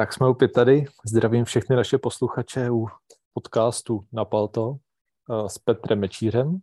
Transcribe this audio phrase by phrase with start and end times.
[0.00, 0.84] Tak jsme opět tady.
[1.06, 2.86] Zdravím všechny naše posluchače u
[3.32, 4.76] podcastu Na Palto
[5.30, 6.58] eh, s Petrem Mečírem.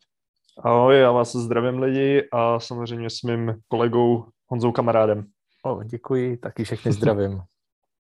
[0.64, 5.28] Ahoj, já vás zdravím lidi a samozřejmě s mým kolegou Honzou kamarádem.
[5.66, 7.42] O, děkuji, taky všechny zdravím.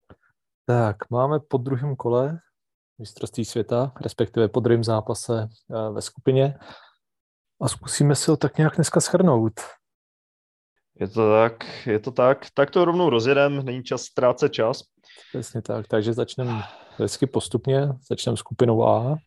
[0.65, 2.40] tak, máme po druhém kole
[2.99, 6.58] mistrovství světa, respektive po druhém zápase eh, ve skupině
[7.62, 9.54] a zkusíme si ho tak nějak dneska schrnout.
[10.99, 12.46] Je to tak, je to tak.
[12.54, 14.94] Tak to rovnou rozjedem, není čas ztrácet čas.
[15.29, 16.63] Přesně tak, takže začneme
[16.95, 19.17] vždycky postupně, začneme skupinou A,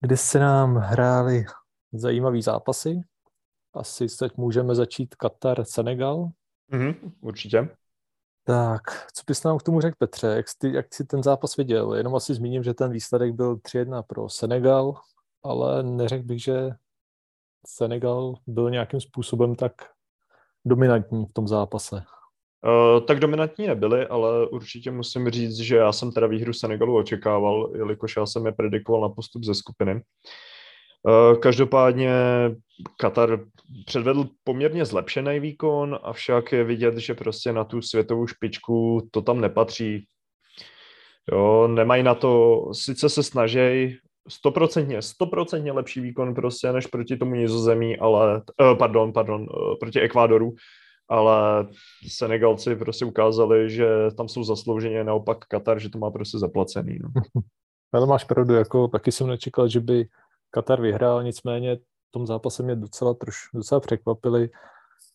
[0.00, 1.44] kde se nám hrály
[1.92, 3.00] zajímavé zápasy.
[3.74, 6.28] Asi teď můžeme začít Katar, Senegal.
[6.72, 7.68] Mm-hmm, určitě.
[8.44, 8.82] Tak,
[9.12, 10.26] co bys nám k tomu řekl, Petře?
[10.26, 11.94] Jak jsi, jak jsi ten zápas viděl?
[11.94, 14.94] Jenom asi zmíním, že ten výsledek byl 3-1 pro Senegal,
[15.42, 16.70] ale neřekl bych, že
[17.66, 19.72] Senegal byl nějakým způsobem tak
[20.64, 22.02] dominantní v tom zápase.
[22.66, 27.70] Uh, tak dominantní nebyly, ale určitě musím říct, že já jsem teda výhru Senegalu očekával,
[27.76, 29.94] jelikož já jsem je predikoval na postup ze skupiny.
[29.94, 32.12] Uh, každopádně
[32.96, 33.40] Katar
[33.86, 39.40] předvedl poměrně zlepšený výkon, avšak je vidět, že prostě na tu světovou špičku to tam
[39.40, 40.04] nepatří.
[41.32, 43.96] Jo, nemají na to, sice se snaží,
[44.28, 49.46] stoprocentně, stoprocentně lepší výkon prostě než proti tomu nizozemí, ale, uh, pardon, pardon,
[49.80, 50.54] proti Ekvádoru,
[51.10, 51.66] ale
[52.08, 56.98] Senegalci prostě ukázali, že tam jsou zaslouženě, naopak Katar, že to má prostě zaplacený.
[57.02, 57.08] No.
[57.92, 60.08] Ale máš pravdu, jako taky jsem nečekal, že by
[60.50, 64.50] Katar vyhrál, nicméně v tom zápase mě docela, troš, docela překvapili.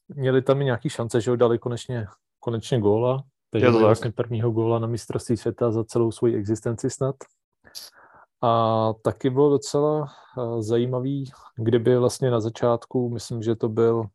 [0.07, 2.07] Měli tam i nějaký šance, že ho dali konečně,
[2.39, 7.15] konečně góla, takže to vlastně prvního góla na mistrovství světa za celou svoji existenci snad.
[8.41, 14.05] A taky bylo docela eh, zajímavý, kdyby vlastně na začátku, myslím, že to byl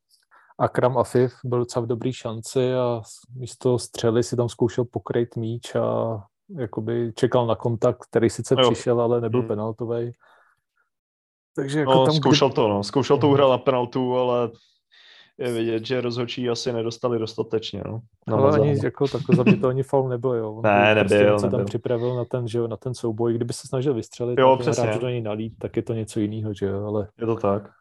[0.61, 3.03] Akram Afif byl docela v dobrý šanci a
[3.37, 6.19] místo střely si tam zkoušel pokryt míč a
[6.59, 8.71] jakoby čekal na kontakt, který sice jo.
[8.71, 9.49] přišel, ale nebyl hmm.
[9.49, 10.13] penaltový.
[11.57, 12.55] Takže jako no, tam, zkoušel kdy...
[12.55, 12.85] to, no.
[12.85, 14.51] Zkoušel to uhrát na penaltu, ale
[15.39, 17.83] je vidět, že rozhodčí asi nedostali dostatečně.
[17.87, 20.61] No, ale ani jako takhle za to ani faul nebyl, jo.
[20.63, 21.39] ne, nebyl, prostě nebyl.
[21.39, 23.35] se tam připravil na ten, že jo, na ten souboj.
[23.35, 24.85] Kdyby se snažil vystřelit, jo, přesně.
[24.85, 27.09] hráč do něj nalít, tak je to něco jiného, že jo, ale...
[27.21, 27.80] Je to tak.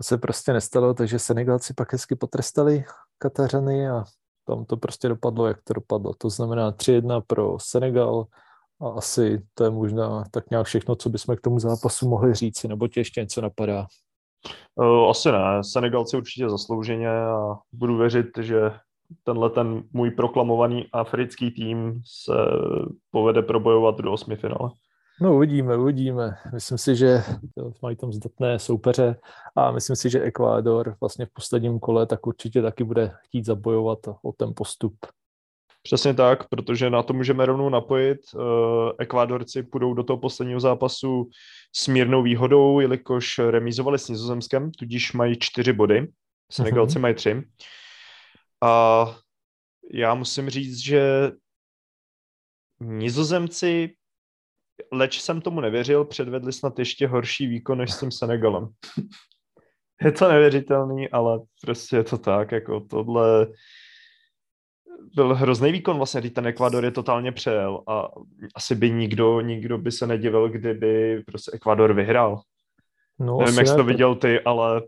[0.00, 2.84] To se prostě nestalo, takže Senegalci pak hezky potrestali
[3.18, 4.04] Katařany a
[4.46, 6.14] tam to prostě dopadlo, jak to dopadlo.
[6.18, 8.26] To znamená 3-1 pro Senegal
[8.80, 12.62] a asi to je možná tak nějak všechno, co bychom k tomu zápasu mohli říct,
[12.64, 13.86] nebo tě ještě něco napadá?
[15.10, 18.72] Asi ne, Senegalci určitě zaslouženě a budu věřit, že
[19.24, 22.32] tenhle ten můj proklamovaný africký tým se
[23.10, 24.70] povede probojovat do osmi finále.
[25.22, 26.36] No uvidíme, uvidíme.
[26.52, 27.22] Myslím si, že
[27.82, 29.16] mají tam zdatné soupeře
[29.56, 33.98] a myslím si, že Ekvádor vlastně v posledním kole tak určitě taky bude chtít zabojovat
[34.22, 34.96] o ten postup.
[35.82, 38.18] Přesně tak, protože na to můžeme rovnou napojit.
[38.34, 41.30] Eh, Ekvádorci půjdou do toho posledního zápasu
[41.76, 46.08] s mírnou výhodou, jelikož remízovali s Nizozemskem, tudíž mají čtyři body.
[46.52, 47.00] Senegalci uh-huh.
[47.00, 47.42] mají tři.
[48.62, 49.06] A
[49.92, 51.30] já musím říct, že
[52.80, 53.94] Nizozemci
[54.92, 58.68] leč jsem tomu nevěřil, předvedli snad ještě horší výkon než s tím Senegalem.
[60.02, 63.46] je to nevěřitelný, ale prostě je to tak, jako tohle
[65.14, 68.08] byl hrozný výkon vlastně, ten Ekvador je totálně přejel a
[68.54, 72.40] asi by nikdo, nikdo by se nedivil, kdyby prostě Ekvador vyhrál.
[73.18, 74.82] No, Nevím, jak jsi to viděl ty, ale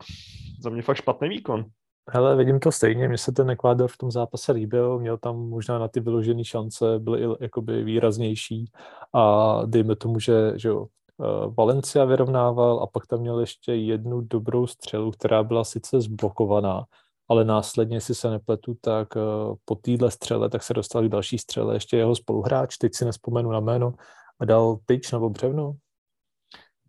[0.60, 1.64] za mě fakt špatný výkon.
[2.10, 5.78] Hele, vidím to stejně, mně se ten Ekvádor v tom zápase líbil, měl tam možná
[5.78, 8.72] na ty vyložené šance, byly i jakoby výraznější
[9.14, 11.24] a dejme tomu, že, že jo, eh,
[11.58, 16.84] Valencia vyrovnával a pak tam měl ještě jednu dobrou střelu, která byla sice zblokovaná,
[17.28, 19.20] ale následně, si se nepletu, tak eh,
[19.64, 23.50] po téhle střele, tak se dostal k další střele ještě jeho spoluhráč, teď si nespomenu
[23.50, 23.92] na jméno,
[24.40, 25.72] a dal tyč nebo břevno?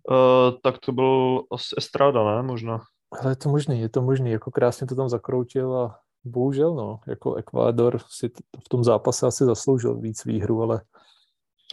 [0.09, 1.43] Uh, tak to byl
[1.77, 2.43] Estrada, ne?
[2.43, 2.79] Možná.
[3.21, 6.99] Ale je to možný, je to možný, jako krásně to tam zakroutil a bohužel, no,
[7.07, 8.29] jako Ekvádor si
[8.65, 10.81] v tom zápase asi zasloužil víc výhru, ale...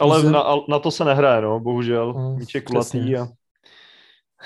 [0.01, 3.27] Ale na, na to se nehraje, no, bohužel, mm, míč je kulatý a...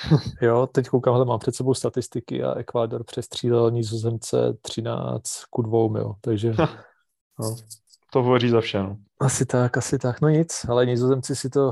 [0.41, 5.99] jo, teď koukám, ale mám před sebou statistiky a Ekvádor přestřílel Nizozemce 13 ku 2,
[5.99, 6.53] jo, takže...
[7.39, 7.55] no.
[8.11, 8.97] To hovoří za vše, no.
[9.19, 11.71] Asi tak, asi tak, no nic, ale Nizozemci si to,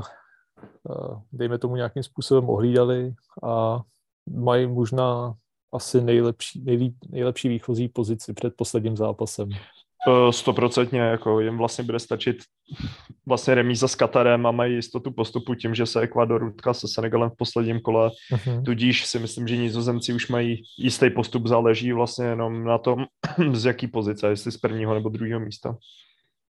[0.90, 3.82] eh, dejme tomu nějakým způsobem ohlídali a
[4.26, 5.34] mají možná
[5.72, 9.48] asi nejlepší, nejlíp, nejlepší výchozí pozici před posledním zápasem.
[10.30, 12.36] Stoprocentně, jako jim vlastně bude stačit
[13.26, 17.30] vlastně remíza s Katarem a mají jistotu postupu tím, že se Ekvador utká se Senegalem
[17.30, 18.64] v posledním kole, uh-huh.
[18.64, 23.04] tudíž si myslím, že nizozemci už mají jistý postup, záleží vlastně jenom na tom,
[23.52, 25.76] z jaký pozice, jestli z prvního nebo druhého místa.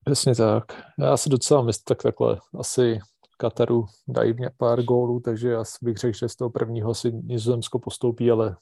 [0.04, 0.64] Přesně tak.
[0.98, 2.98] Já si docela myslím, tak takhle asi
[3.40, 7.78] Kataru dají mě pár gólů, takže já bych řekl, že z toho prvního si Nizozemsko
[7.78, 8.56] postoupí, ale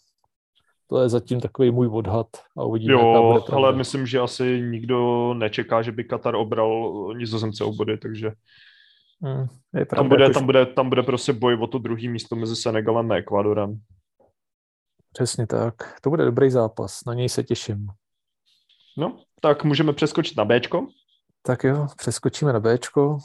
[0.87, 2.27] to je zatím takový můj odhad
[2.59, 2.93] a uvidíme.
[2.93, 8.33] Jo, ale myslím, že asi nikdo nečeká, že by Katar obral Nizozemce o body, takže
[9.23, 10.35] hmm, je pravda, tam, bude, jakož...
[10.35, 13.81] tam, bude, tam bude prostě boj o to druhé místo mezi Senegalem a Ekvadorem.
[15.13, 15.75] Přesně tak.
[16.01, 17.87] To bude dobrý zápas, na něj se těším.
[18.99, 20.87] No, tak můžeme přeskočit na Bčko.
[21.43, 23.19] Tak jo, přeskočíme na Bčko.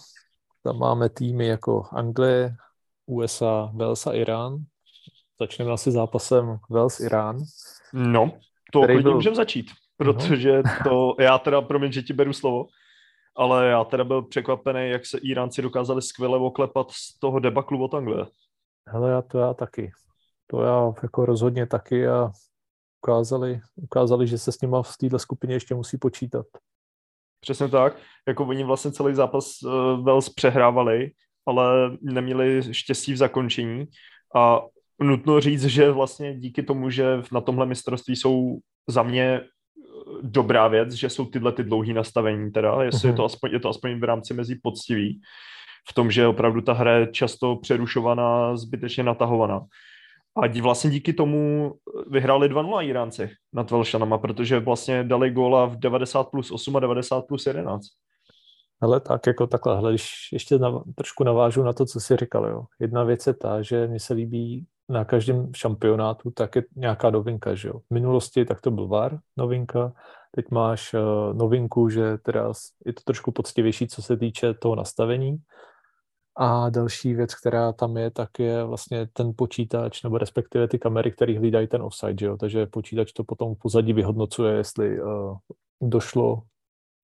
[0.64, 2.56] Tam máme týmy jako Anglie,
[3.06, 4.58] USA, Wales a Irán.
[5.40, 7.44] Začneme asi zápasem Wales-Irán.
[7.94, 8.32] No,
[8.72, 9.16] to klidně byl...
[9.16, 10.72] můžeme začít, protože no.
[10.84, 12.68] to, já teda, promiň, že ti beru slovo,
[13.36, 17.94] ale já teda byl překvapený, jak se Iránci dokázali skvěle oklepat z toho debaklu od
[17.94, 18.26] Anglie.
[18.90, 19.92] Hele, já to já taky.
[20.48, 22.32] To já jako rozhodně taky a
[23.04, 26.46] ukázali, ukázali, že se s nima v této skupině ještě musí počítat.
[27.44, 27.98] Přesně tak,
[28.28, 31.12] jako oni vlastně celý zápas uh, Wales přehrávali,
[31.46, 31.66] ale
[32.02, 33.86] neměli štěstí v zakončení
[34.36, 34.62] a
[35.02, 38.58] nutno říct, že vlastně díky tomu, že na tomhle mistrovství jsou
[38.88, 39.44] za mě eh,
[40.22, 43.06] dobrá věc, že jsou tyhle ty dlouhé nastavení teda, jestli mm-hmm.
[43.06, 43.18] je, mhm.
[43.18, 45.22] to aspoň, je to aspoň v rámci mezi poctivý,
[45.90, 49.62] v tom, že opravdu ta hra je často přerušovaná, zbytečně natahovaná.
[50.36, 51.74] A vlastně díky tomu
[52.08, 57.22] vyhráli 2-0 Iránci nad Velšanama, protože vlastně dali góla v 90 plus 8 a 90
[57.22, 57.86] plus 11.
[58.82, 62.46] Ale tak jako takhle, hele, když ještě nav- trošku navážu na to, co jsi říkal,
[62.46, 62.64] jo.
[62.80, 67.56] Jedna věc je ta, že mi se líbí na každém šampionátu, tak je nějaká novinka,
[67.56, 67.80] že jo.
[67.80, 69.94] V minulosti tak to byl VAR, novinka,
[70.36, 71.00] teď máš uh,
[71.34, 72.52] novinku, že teda
[72.86, 75.38] je to trošku poctivější, co se týče toho nastavení,
[76.36, 81.12] a další věc, která tam je, tak je vlastně ten počítač, nebo respektive ty kamery,
[81.12, 82.38] které hlídají ten offside, že jo?
[82.38, 85.38] takže počítač to potom v pozadí vyhodnocuje, jestli uh,
[85.82, 86.42] došlo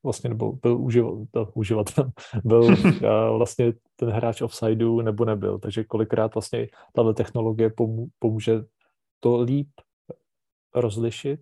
[0.04, 2.12] vlastně, nebo byl uživatel, uživatel
[2.44, 2.78] byl uh,
[3.38, 8.64] vlastně ten hráč offsideu nebo nebyl, takže kolikrát vlastně tato technologie pomů- pomůže
[9.20, 9.70] to líp
[10.76, 11.40] rozlišit,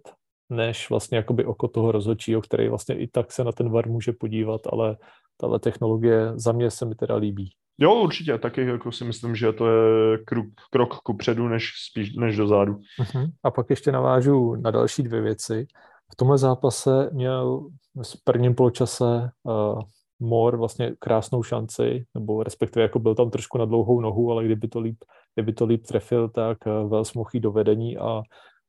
[0.49, 4.11] než vlastně jakoby oko toho rozhodčího, který vlastně i tak se na ten VAR může
[4.11, 4.97] podívat, ale
[5.37, 7.51] tahle technologie za mě se mi teda líbí.
[7.79, 12.15] Jo, určitě, taky jako si myslím, že to je krok, krok ku předu, než spíš
[12.15, 12.73] než do zádu.
[12.73, 13.31] Uh-huh.
[13.43, 15.67] A pak ještě navážu na další dvě věci.
[16.13, 17.67] V tomhle zápase měl
[18.03, 19.79] v prvním poločase uh,
[20.19, 24.67] Mor vlastně krásnou šanci, nebo respektive jako byl tam trošku na dlouhou nohu, ale kdyby
[24.67, 24.97] to líp,
[25.35, 28.21] kdyby to líp trefil, tak uh, Vels mohl jít do vedení a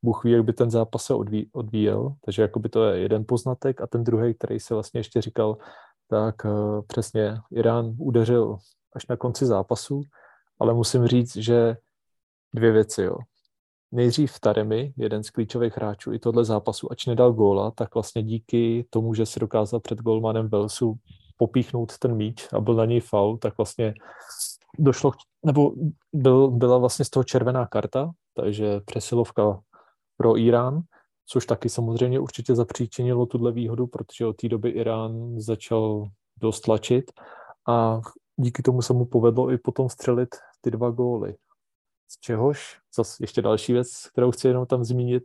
[0.03, 2.13] Bůh ví, jak by ten zápas se odví, odvíjel.
[2.25, 5.57] Takže jako by to je jeden poznatek a ten druhý, který se vlastně ještě říkal,
[6.09, 8.57] tak uh, přesně Irán udeřil
[8.95, 10.01] až na konci zápasu,
[10.59, 11.77] ale musím říct, že
[12.55, 13.17] dvě věci, jo.
[13.91, 18.85] Nejdřív Taremi, jeden z klíčových hráčů i tohle zápasu, ač nedal góla, tak vlastně díky
[18.89, 20.95] tomu, že si dokázal před golmanem Velsu
[21.37, 23.93] popíchnout ten míč a byl na něj faul, tak vlastně
[24.79, 25.11] došlo,
[25.45, 25.73] nebo
[26.13, 29.59] byl, byla vlastně z toho červená karta, takže přesilovka
[30.17, 30.81] pro Irán,
[31.25, 36.07] což taky samozřejmě určitě zapříčinilo tuhle výhodu, protože od té doby Irán začal
[36.37, 37.11] dost tlačit
[37.67, 38.01] a
[38.39, 41.35] díky tomu se mu povedlo i potom střelit ty dva góly.
[42.11, 45.23] Z čehož, zase ještě další věc, kterou chci jenom tam zmínit,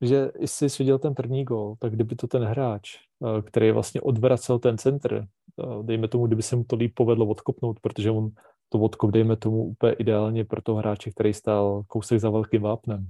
[0.00, 4.00] že jestli jsi viděl ten první gól, tak kdyby to ten hráč, eh, který vlastně
[4.00, 8.30] odvracel ten centr, eh, dejme tomu, kdyby se mu to líp povedlo odkopnout, protože on
[8.68, 13.08] to odkop, dejme tomu, úplně ideálně pro toho hráče, který stál kousek za velkým vápnem.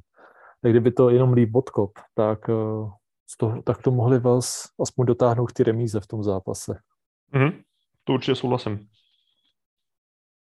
[0.62, 2.90] Tak kdyby to jenom líp odkop, tak, eh,
[3.26, 6.78] z toho, tak to mohli vás aspoň dotáhnout ty remíze v tom zápase.
[7.34, 7.52] Mm-hmm.
[8.04, 8.88] To určitě souhlasím.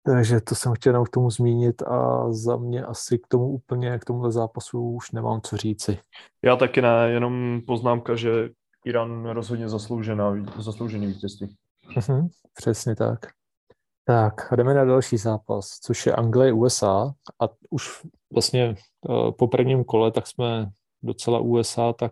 [0.06, 4.00] Takže to jsem chtěl jenom k tomu zmínit a za mě asi k tomu úplně,
[4.00, 6.00] k tomuhle zápasu už nemám co říci.
[6.44, 8.50] Já taky ne, jenom poznámka, že
[8.86, 11.56] Irán rozhodně zasloužená, zasloužený vítězství.
[11.96, 13.20] Mhm, přesně tak.
[14.06, 18.76] Tak, jdeme na další zápas, což je Anglie-USA a už vlastně
[19.10, 20.70] uh, po prvním kole tak jsme
[21.04, 22.12] docela USA tak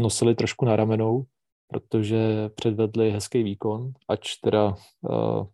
[0.00, 1.24] nosili trošku na ramenou,
[1.68, 5.46] protože předvedli hezký výkon, ač teda uh,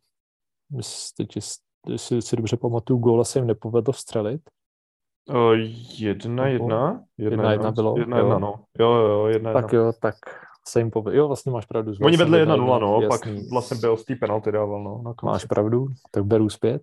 [1.16, 1.36] teď,
[1.88, 4.40] jestli si dobře pamatuju, góla se jim nepovedlo vstřelit.
[5.28, 5.52] O,
[5.98, 7.04] jedna, jedna?
[7.18, 7.98] Jedna, jedna, jedna bylo.
[7.98, 8.64] Jedna, jedna, no.
[8.78, 10.14] Jo, jo, jedna, Tak jo, tak
[10.68, 11.18] se jim povedlo.
[11.18, 11.92] Jo, vlastně máš pravdu.
[12.02, 13.08] Oni vedli jedna nula, no, jasný.
[13.08, 15.02] pak vlastně byl z té penalty dával, no.
[15.04, 16.82] Na máš pravdu, tak beru zpět.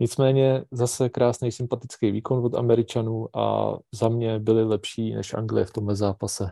[0.00, 5.72] Nicméně zase krásný, sympatický výkon od Američanů a za mě byli lepší než Anglie v
[5.72, 6.50] tomhle zápase.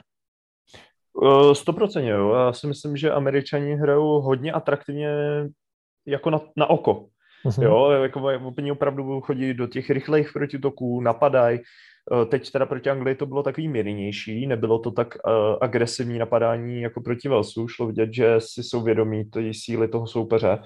[1.53, 2.35] Stoprocentně, jo.
[2.35, 5.11] Já si myslím, že Američani hrajou hodně atraktivně
[6.07, 7.07] jako na, na oko.
[7.47, 7.63] Mm-hmm.
[7.63, 8.21] Jo, jako
[8.59, 11.59] oni opravdu chodí do těch rychlejch protitoků, napadají.
[11.59, 16.81] Eh, teď teda proti Anglii to bylo takový mírnější, nebylo to tak uh, agresivní napadání
[16.81, 17.69] jako proti Velsu.
[17.69, 20.59] Šlo vidět, že si jsou vědomí té síly toho soupeře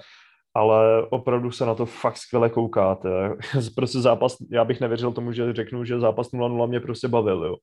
[0.53, 3.09] ale opravdu se na to fakt skvěle koukáte.
[3.75, 7.55] Prostě zápas, já bych nevěřil tomu, že řeknu, že zápas 0-0 mě prostě bavil, jo.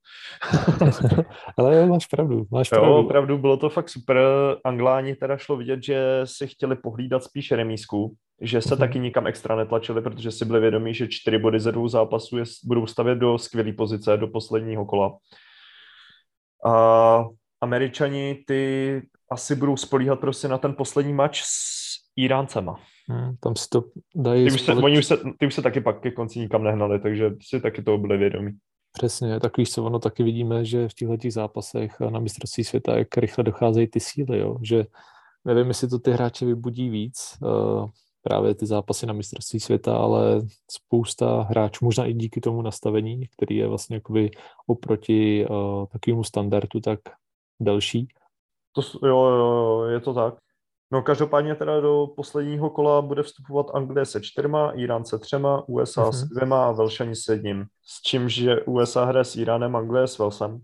[1.59, 2.91] ale jo, máš pravdu, máš pravdu.
[2.91, 4.19] Jo, opravdu bylo to fakt super.
[4.65, 8.79] Angláni teda šlo vidět, že si chtěli pohlídat spíš remízku, že se uh-huh.
[8.79, 12.45] taky nikam extra netlačili, protože si byli vědomí, že čtyři body ze dvou zápasů je,
[12.65, 15.17] budou stavět do skvělé pozice, do posledního kola.
[16.67, 17.25] A
[17.61, 21.88] Američani ty asi budou spolíhat prostě na ten poslední match s
[22.19, 22.81] Iráncema.
[23.09, 23.85] Hmm, tam si to
[24.15, 24.47] dají...
[24.47, 27.01] Ty už, se, oni už se, ty už se taky pak ke konci nikam nehnali,
[27.01, 28.51] takže si taky toho byli vědomí.
[28.93, 33.17] Přesně, tak víš co, ono taky vidíme, že v těchto zápasech na mistrovství světa, jak
[33.17, 34.57] rychle docházejí ty síly, jo?
[34.63, 34.85] že
[35.45, 37.89] nevím, jestli to ty hráče vybudí víc, uh,
[38.23, 43.57] právě ty zápasy na mistrovství světa, ale spousta hráčů, možná i díky tomu nastavení, který
[43.57, 44.31] je vlastně jakoby
[44.67, 47.01] oproti uh, takovému standardu tak
[47.61, 48.09] delší.
[48.73, 50.35] To, jo, jo, je to tak.
[50.93, 56.03] No každopádně teda do posledního kola bude vstupovat Anglie se čtyřma, Irán se třema, USA
[56.03, 56.13] mm-hmm.
[56.13, 57.67] s dvěma a Velšani s jedním.
[57.87, 60.61] S čím, že USA hraje s Iránem, Anglie s Velsem.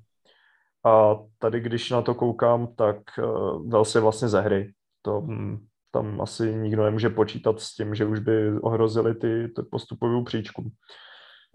[0.85, 4.73] A tady, když na to koukám, tak uh, Vels je vlastně ze hry.
[5.02, 9.62] To, hm, tam asi nikdo nemůže počítat s tím, že už by ohrozili ty, ty
[9.71, 10.71] postupovou příčku.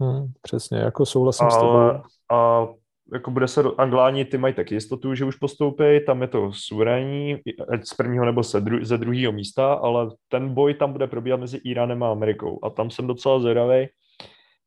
[0.00, 2.02] Hmm, přesně, jako souhlasím Ale, s tebou.
[2.38, 2.68] A
[3.12, 7.36] jako bude se, Angláni ty mají taky jistotu, že už postoupí, tam je to suverénní,
[7.84, 11.56] z prvního nebo ze, dru, ze druhého místa, ale ten boj tam bude probíhat mezi
[11.56, 13.86] Iránem a Amerikou a tam jsem docela zvědavý.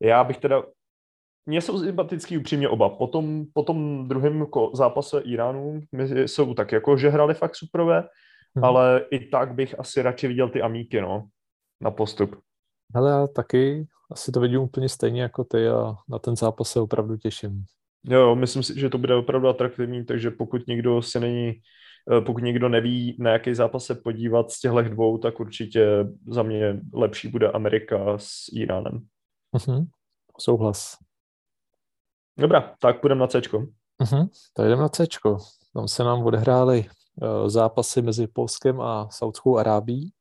[0.02, 0.62] Já bych teda,
[1.46, 2.88] mně jsou sympatický upřímně oba.
[2.88, 5.80] Potom, po tom druhém zápase Iránu
[6.26, 8.08] jsou tak jako, že hrali fakt superové,
[8.56, 8.64] hmm.
[8.64, 11.26] ale i tak bych asi radši viděl ty amíky, no,
[11.80, 12.36] na postup.
[12.94, 16.80] Ale já taky asi to vidím úplně stejně jako ty a na ten zápas se
[16.80, 17.64] opravdu těším.
[18.04, 21.52] Jo, myslím si, že to bude opravdu atraktivní, takže pokud někdo se není,
[22.12, 26.42] eh, pokud někdo neví, na jaký zápas se podívat z těchto dvou, tak určitě za
[26.42, 29.06] mě lepší bude Amerika s Iránem.
[29.56, 29.86] Uh-huh.
[30.40, 30.96] Souhlas.
[32.38, 33.40] Dobrá, tak půjdeme na C.
[33.40, 34.28] Uh-huh.
[34.54, 35.06] Tak jdeme na C.
[35.74, 36.86] Tam se nám odehrály
[37.22, 40.12] uh, zápasy mezi Polskem a Saudskou Arábí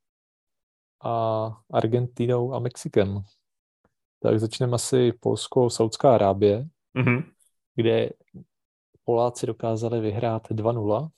[1.04, 3.24] a Argentinou a Mexikem.
[4.20, 6.66] Tak začneme asi Polsko-Saudská Arábie.
[6.96, 7.24] Uh-huh
[7.76, 8.10] kde
[9.06, 11.10] Poláci dokázali vyhrát 2-0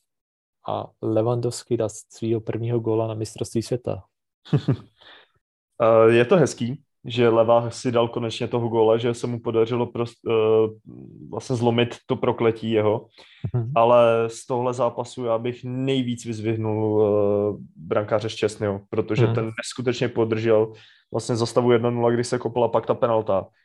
[0.70, 4.04] a Lewandowski dal svého prvního góla na mistrovství světa.
[6.10, 10.18] Je to hezký, že Leva si dal konečně toho góla, že se mu podařilo prost,
[10.28, 10.34] uh,
[11.30, 13.08] vlastně zlomit to prokletí jeho,
[13.56, 13.72] mm-hmm.
[13.76, 19.36] ale z tohle zápasu já bych nejvíc vyzvihnul uh, brankáře Šťastného, protože mm-hmm.
[19.36, 20.74] ten neskutečně podržel
[21.12, 23.65] vlastně zastavu 1-0, kdy se kopala pak ta penalta Eh,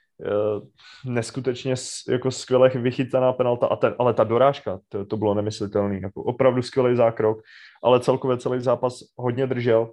[1.05, 1.75] neskutečně
[2.09, 6.01] jako skvěle vychytaná penalta, a ten, ale ta dorážka, to, to bylo nemyslitelné.
[6.03, 7.39] Jako opravdu skvělý zákrok,
[7.83, 9.91] ale celkově celý zápas hodně držel.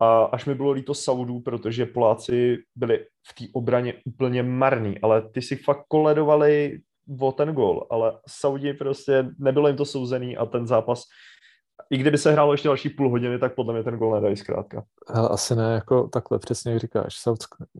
[0.00, 5.28] A až mi bylo líto Saudů, protože Poláci byli v té obraně úplně marný, ale
[5.28, 6.78] ty si fakt koledovali
[7.20, 11.02] o ten gol, ale Saudi prostě nebylo jim to souzený a ten zápas
[11.90, 14.84] i kdyby se hrálo ještě další půl hodiny, tak podle mě ten gol nedají zkrátka.
[15.08, 17.14] Hele, asi ne, jako takhle přesně jak říkáš.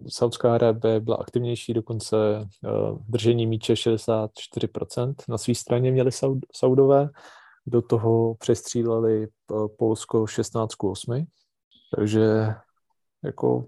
[0.09, 2.17] Saudská, Arábie byla aktivnější, dokonce
[2.65, 7.09] uh, držení míče 64% na své straně měli Saud, Saudové,
[7.67, 11.27] do toho přestříleli uh, Polsko 16-8,
[11.97, 12.47] takže
[13.25, 13.67] jako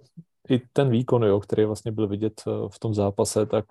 [0.49, 3.65] i ten výkon, jo, který vlastně byl vidět uh, v tom zápase, tak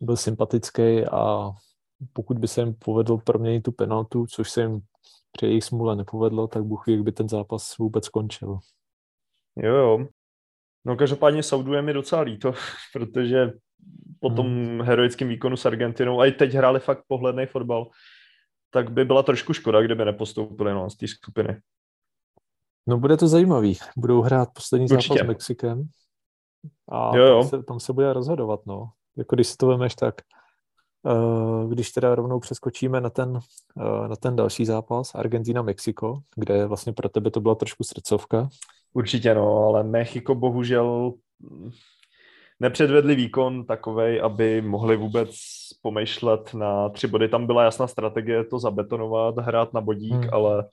[0.00, 1.50] byl sympatický a
[2.12, 4.80] pokud by se jim povedlo proměnit tu penaltu, což se jim
[5.32, 8.58] při jejich smůle nepovedlo, tak Bůh ví, jak by ten zápas vůbec skončil.
[9.56, 10.06] Jo, jo.
[10.84, 12.52] No každopádně Saudu je mi docela líto,
[12.92, 13.52] protože
[14.20, 14.80] po tom hmm.
[14.80, 17.90] heroickém výkonu s Argentinou, a i teď hráli fakt pohledný fotbal,
[18.70, 21.60] tak by byla trošku škoda, kdyby nepostoupili no, z té skupiny.
[22.86, 23.78] No bude to zajímavý.
[23.96, 25.14] Budou hrát poslední Určitě.
[25.14, 25.88] zápas s Mexikem
[26.88, 27.40] a jo, jo.
[27.40, 28.60] Tam, se, tam se bude rozhodovat.
[28.66, 28.90] No.
[29.16, 30.14] Jako když si to vemeš, tak
[31.68, 33.38] když teda rovnou přeskočíme na ten,
[33.80, 38.48] eh, na ten další zápas, Argentina-Mexiko, kde vlastně pro tebe to byla trošku srdcovka.
[38.92, 41.12] Určitě no, ale Mexiko bohužel
[42.60, 45.30] nepředvedli výkon takovej, aby mohli vůbec
[45.82, 47.28] pomýšlet na tři body.
[47.28, 50.28] Tam byla jasná strategie to zabetonovat, hrát na bodík, hmm.
[50.32, 50.64] ale,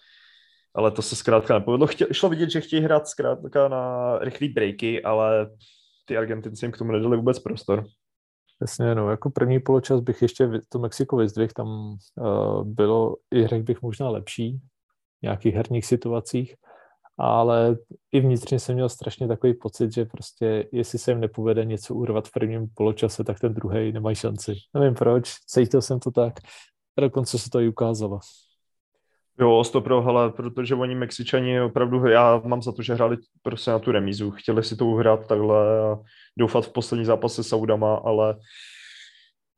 [0.75, 1.87] ale to se zkrátka nepovedlo.
[1.87, 5.49] Chtěl, šlo vidět, že chtějí hrát zkrátka na rychlý breaky, ale
[6.05, 7.85] ty Argentinci jim k tomu nedali vůbec prostor.
[8.61, 13.63] Jasně, no, jako první poločas bych ještě to Mexiko vyzdvihl, tam uh, bylo i řekl
[13.63, 14.57] bych možná lepší
[15.19, 16.55] v nějakých herních situacích,
[17.17, 17.77] ale
[18.11, 22.27] i vnitřně jsem měl strašně takový pocit, že prostě jestli se jim nepovede něco urvat
[22.27, 24.53] v prvním poločase, tak ten druhý nemají šanci.
[24.73, 26.33] Nevím proč, cítil jsem to tak.
[26.99, 28.19] Dokonce se to i ukázalo.
[29.39, 33.79] Jo, pro, hele, protože oni Mexičani opravdu, já mám za to, že hráli prostě na
[33.79, 34.31] tu remízu.
[34.31, 35.97] Chtěli si to uhrát takhle a
[36.37, 38.35] doufat v poslední zápase s Saudama, ale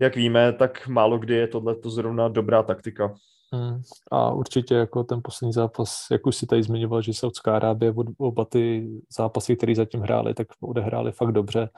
[0.01, 3.13] jak víme, tak málo kdy je tohle to zrovna dobrá taktika.
[3.53, 3.81] Hmm.
[4.11, 8.45] A určitě jako ten poslední zápas, jak už si tady zmiňoval, že Saudská Arábie oba
[8.45, 11.69] ty zápasy, které zatím hráli, tak odehráli fakt dobře,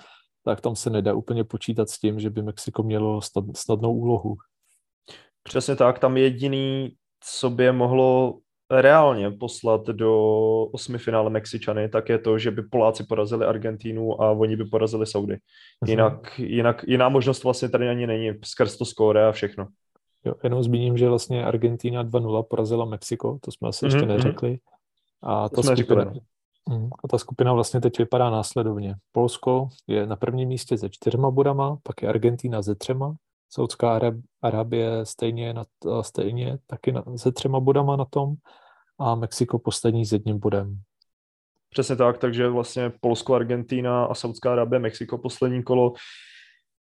[0.46, 3.20] tak tam se nedá úplně počítat s tím, že by Mexiko mělo
[3.56, 4.36] snadnou úlohu.
[5.44, 8.38] Přesně tak, tam jediný, co by je mohlo
[8.72, 10.14] reálně poslat do
[10.64, 15.06] osmi finále Mexičany, tak je to, že by Poláci porazili Argentínu a oni by porazili
[15.06, 15.38] Saudy.
[15.82, 15.90] Mhm.
[15.90, 19.68] Jinak, jinak jiná možnost vlastně tady ani není skrz to skóre a všechno.
[20.26, 23.88] Jo, jenom zmíním, že vlastně Argentína 2-0 porazila Mexiko, to jsme asi mm-hmm.
[23.88, 24.08] ještě mhm.
[24.08, 24.58] neřekli.
[25.24, 26.22] A ta, skupina, říkali.
[26.70, 28.96] Mhm, a ta skupina vlastně teď vypadá následovně.
[29.12, 33.16] Polsko je na prvním místě se čtyřma bodama, pak je Argentína ze třema,
[33.54, 34.00] Saudská
[34.42, 35.66] Arábie stejně, na,
[36.02, 38.34] stejně taky na, se třema bodama na tom
[39.00, 40.82] a Mexiko poslední s jedním bodem.
[41.70, 45.94] Přesně tak, takže vlastně Polsko, Argentína a Saudská Arábie, Mexiko poslední kolo.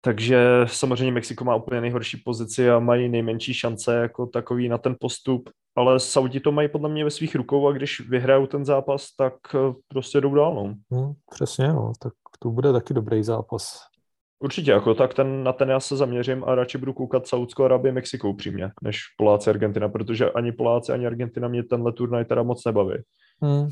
[0.01, 4.95] Takže samozřejmě Mexiko má úplně nejhorší pozici a mají nejmenší šance jako takový na ten
[5.00, 9.15] postup, ale Saudi to mají podle mě ve svých rukou a když vyhrajou ten zápas,
[9.17, 9.34] tak
[9.88, 10.55] prostě jdou dál.
[10.55, 10.75] No.
[10.91, 13.94] Hmm, přesně, no, tak to bude taky dobrý zápas.
[14.39, 17.92] Určitě, jako tak ten, na ten já se zaměřím a radši budu koukat Saudskou Arabii
[17.92, 22.65] Mexiko upřímně, než Poláci Argentina, protože ani Poláci, ani Argentina mě tenhle turnaj teda moc
[22.65, 22.96] nebaví.
[23.42, 23.70] Hmm.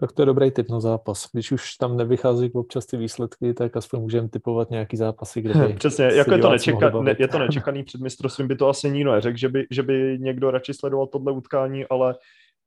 [0.00, 1.26] Tak to je dobrý typ na zápas.
[1.32, 5.74] Když už tam nevychází občas ty výsledky, tak aspoň můžeme typovat nějaký zápasy, kde by
[5.74, 9.12] Přesně, jako je to, nečeka, ne, je to nečekaný před mistrovstvím, by to asi nikdo
[9.12, 12.14] neřekl, že by, že by někdo radši sledoval tohle utkání, ale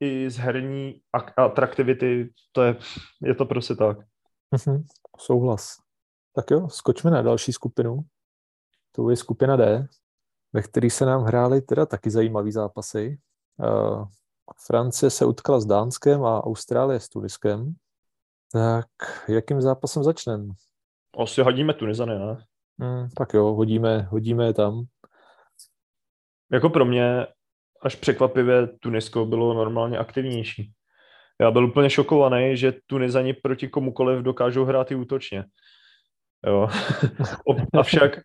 [0.00, 1.00] i z herní
[1.36, 2.76] atraktivity, to je,
[3.22, 3.98] je to prostě tak.
[4.54, 4.82] Mm-hmm,
[5.20, 5.81] souhlas.
[6.34, 7.98] Tak jo, skočme na další skupinu.
[8.92, 9.86] To je skupina D,
[10.52, 13.18] ve které se nám hrály teda taky zajímavý zápasy.
[13.56, 14.04] Uh,
[14.66, 17.74] Francie se utkala s Dánskem a Austrálie s Tuniskem.
[18.52, 18.86] Tak
[19.28, 20.48] jakým zápasem začneme?
[21.18, 22.44] Asi hodíme Tunizany, ne?
[22.78, 24.84] Hmm, tak jo, hodíme, hodíme je tam.
[26.52, 27.26] Jako pro mě
[27.82, 30.72] až překvapivě Tunisko bylo normálně aktivnější.
[31.40, 35.44] Já byl úplně šokovaný, že Tunizani proti komukoliv dokážou hrát i útočně.
[36.46, 36.68] Jo.
[37.78, 38.20] Avšak,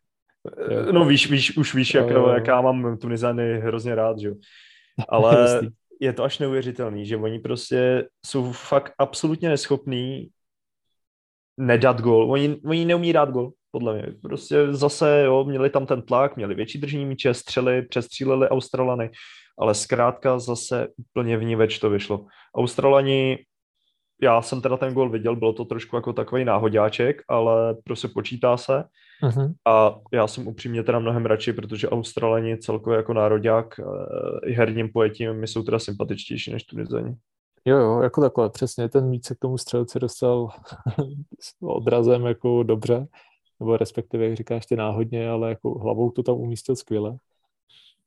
[0.92, 4.36] no víš, víš, už víš, jak, no, jak já mám Tunizany hrozně rád, že jo.
[5.10, 5.62] Ale
[6.02, 10.28] je to až neuvěřitelný, že oni prostě jsou fakt absolutně neschopní
[11.58, 12.32] nedat gol.
[12.32, 14.14] Oni, oni neumí dát gol, podle mě.
[14.22, 19.12] Prostě zase, jo, měli tam ten tlak, měli větší držení míče, střely, přestříleli Australany,
[19.60, 22.26] ale zkrátka zase úplně vníveč to vyšlo.
[22.56, 23.38] Australani
[24.22, 28.58] já jsem teda ten gol viděl, bylo to trošku jako takový náhodáček, ale prostě počítá
[28.58, 28.84] se.
[29.24, 29.54] Uh-huh.
[29.66, 33.84] A já jsem upřímně teda mnohem radši, protože Australani celkově jako národák eh,
[34.50, 37.16] i herním pojetím mi jsou teda sympatičtější než Tunizani.
[37.66, 40.50] Jo, jo, jako takhle, přesně, ten míč se k tomu střelci dostal
[41.62, 43.08] odrazem jako dobře,
[43.60, 47.18] nebo respektive, jak říkáš, ty náhodně, ale jako hlavou to tam umístil skvěle.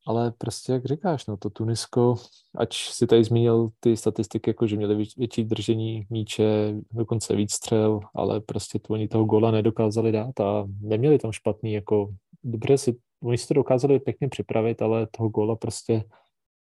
[0.06, 2.14] Ale prostě, jak říkáš, no to Tunisko,
[2.54, 8.00] ač si tady zmínil ty statistiky, jako že měli větší držení míče, dokonce víc střel,
[8.14, 12.96] ale prostě to, oni toho gola nedokázali dát a neměli tam špatný, jako dobře si,
[13.22, 16.04] oni si to dokázali pěkně připravit, ale toho gola prostě,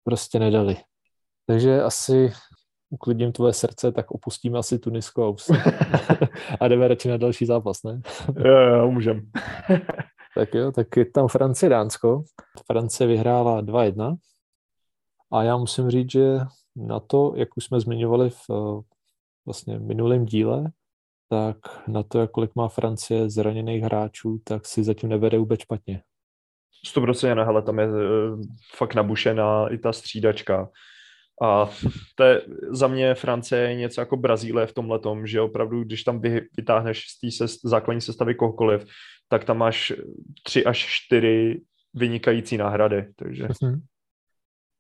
[0.05, 0.77] prostě nedali.
[1.47, 2.33] Takže asi
[2.91, 5.55] uklidním tvoje srdce, tak opustíme asi Tunisko a,
[6.61, 8.01] a jdeme radši na další zápas, ne?
[8.45, 9.23] jo, jo, můžeme.
[10.35, 12.25] Tak jo, tak je tam Francie, Dánsko.
[12.67, 14.17] Francie vyhrála 2-1
[15.33, 16.39] a já musím říct, že
[16.77, 18.83] na to, jak už jsme zmiňovali v eh,
[19.47, 20.71] vlastně minulém díle,
[21.29, 26.03] tak na to, jak kolik má Francie zraněných hráčů, tak si zatím nevede vůbec špatně.
[26.97, 28.41] 100% hele, tam je uh,
[28.77, 30.71] fakt nabušená i ta střídačka.
[31.43, 31.71] A
[32.15, 36.05] to je, za mě Francie je něco jako Brazílie v tomhle tom, že opravdu, když
[36.05, 36.21] tam
[36.57, 38.85] vytáhneš z té se, základní sestavy kohokoliv,
[39.29, 39.93] tak tam máš
[40.43, 41.63] tři až čtyři
[41.95, 43.07] vynikající náhrady.
[43.17, 43.47] Takže...
[43.47, 43.81] Mm-hmm.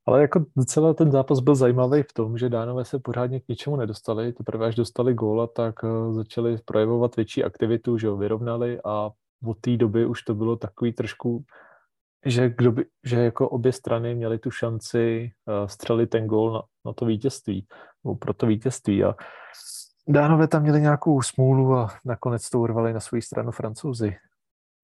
[0.06, 3.76] Ale jako docela ten zápas byl zajímavý v tom, že Dánové se pořádně k ničemu
[3.76, 4.32] nedostali.
[4.32, 9.10] Teprve až dostali góla, tak eh, začali projevovat větší aktivitu, že ho vyrovnali a
[9.46, 11.44] od té doby už to bylo takový trošku,
[12.24, 16.62] že, kdo by, že jako obě strany měly tu šanci uh, střelit ten gól na,
[16.84, 17.66] na to vítězství,
[18.04, 19.14] nebo pro to vítězství a
[20.08, 24.16] Dánové tam měli nějakou smůlu a nakonec to urvali na svou stranu francouzi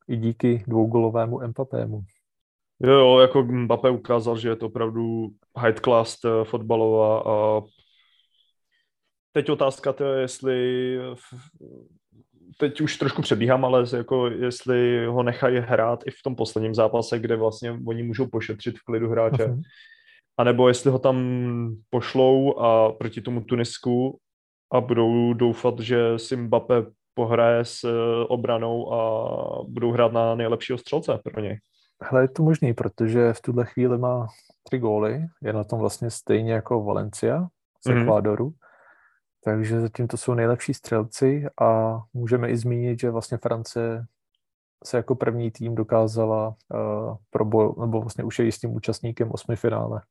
[0.09, 2.01] i díky dvougolovému Mbappému.
[2.83, 7.61] Jo, jo, jako Mbappé ukázal, že je to opravdu high class eh, fotbalová a
[9.33, 10.97] teď otázka to je, jestli
[12.61, 17.19] teď už trošku přebíhám, ale jako jestli ho nechají hrát i v tom posledním zápase,
[17.19, 19.63] kde vlastně oni můžou pošetřit v klidu hráče, uh-huh.
[20.39, 21.17] anebo jestli ho tam
[21.91, 24.19] pošlou a proti tomu Tunisku
[24.73, 26.75] a budou doufat, že si Mbappé
[27.15, 29.01] pohraje s eh, obranou a
[29.69, 31.59] budou hrát na nejlepšího střelce pro něj.
[32.03, 34.27] Hele, je to možný, protože v tuhle chvíli má
[34.63, 37.47] tři góly, je na tom vlastně stejně jako Valencia
[37.87, 38.01] z mm-hmm.
[38.01, 38.53] Ekvádoru,
[39.45, 44.05] takže zatím to jsou nejlepší střelci a můžeme i zmínit, že vlastně Francie
[44.85, 50.03] se jako první tým dokázala uh, proboj, nebo vlastně už je jistým účastníkem osmi finále.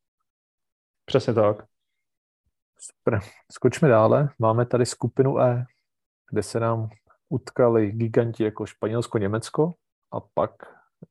[1.06, 1.66] Přesně tak.
[2.80, 3.20] Super.
[3.52, 4.30] Skočme dále.
[4.40, 5.66] Máme tady skupinu E,
[6.32, 6.90] kde se nám
[7.30, 9.74] utkali giganti jako Španělsko, Německo
[10.12, 10.52] a pak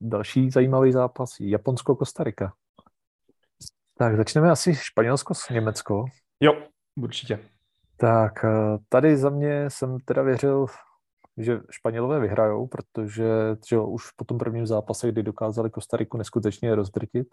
[0.01, 2.53] další zajímavý zápas Japonsko, Kostarika.
[3.99, 6.05] Tak začneme asi Španělsko s Německo.
[6.41, 6.53] Jo,
[6.97, 7.49] určitě.
[8.01, 10.67] Tak eh, tady za mě jsem teda věřil,
[11.37, 13.25] že Španělové vyhrajou, protože
[13.69, 17.27] že už po tom prvním zápase, kdy dokázali Kostariku neskutečně rozdrtit,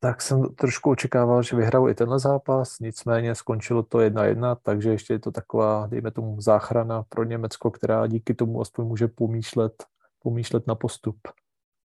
[0.00, 5.14] tak jsem trošku očekával, že vyhrajou i tenhle zápas, nicméně skončilo to 1-1, takže ještě
[5.14, 9.84] je to taková, dejme tomu, záchrana pro Německo, která díky tomu aspoň může pomýšlet,
[10.22, 11.16] pomýšlet na postup.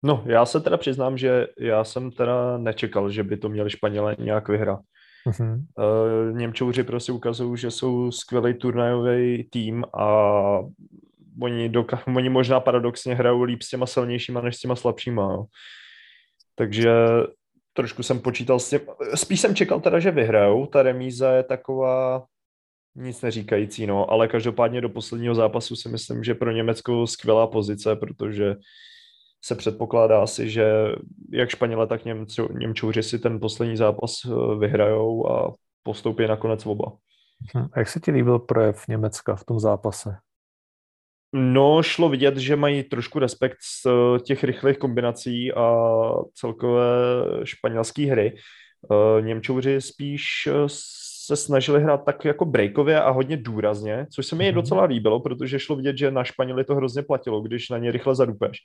[0.03, 4.15] No, já se teda přiznám, že já jsem teda nečekal, že by to měli Španělé
[4.19, 4.79] nějak vyhrát.
[5.27, 5.65] Uh-huh.
[5.77, 10.07] Uh, Němčouři prostě ukazují, že jsou skvělý turnajový tým a
[11.41, 15.23] oni, doka- oni možná paradoxně hrajou líp s těma silnějšíma než s těma slabšíma.
[15.23, 15.45] Jo.
[16.55, 16.93] Takže
[17.73, 18.79] trošku jsem počítal s tím,
[19.15, 22.25] spíš jsem čekal teda, že vyhrajou, ta remíza je taková
[22.95, 27.95] nic neříkající, no, ale každopádně do posledního zápasu si myslím, že pro Německo skvělá pozice,
[27.95, 28.55] protože
[29.45, 30.65] se předpokládá asi, že
[31.31, 35.53] jak Španěle, tak Němců, Němčouři si ten poslední zápas eh, vyhrajou a
[35.83, 36.85] postoupí nakonec oba.
[37.57, 37.67] Hm.
[37.73, 40.15] A jak se ti líbil projev Německa v tom zápase?
[41.35, 45.87] No, šlo vidět, že mají trošku respekt z eh, těch rychlých kombinací a
[46.33, 46.85] celkové
[47.43, 48.35] španělské hry.
[48.91, 50.49] Eh, Němčouři spíš
[51.25, 54.55] se snažili hrát tak jako breakově a hodně důrazně, což se mi mm-hmm.
[54.55, 58.15] docela líbilo, protože šlo vidět, že na Španěli to hrozně platilo, když na ně rychle
[58.15, 58.57] zadupeš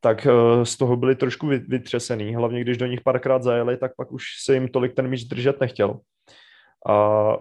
[0.00, 2.34] tak eh, z toho byli trošku vytřesený.
[2.34, 5.60] Hlavně když do nich párkrát zajeli, tak pak už se jim tolik ten míč držet
[5.60, 6.00] nechtěl.
[6.88, 7.36] A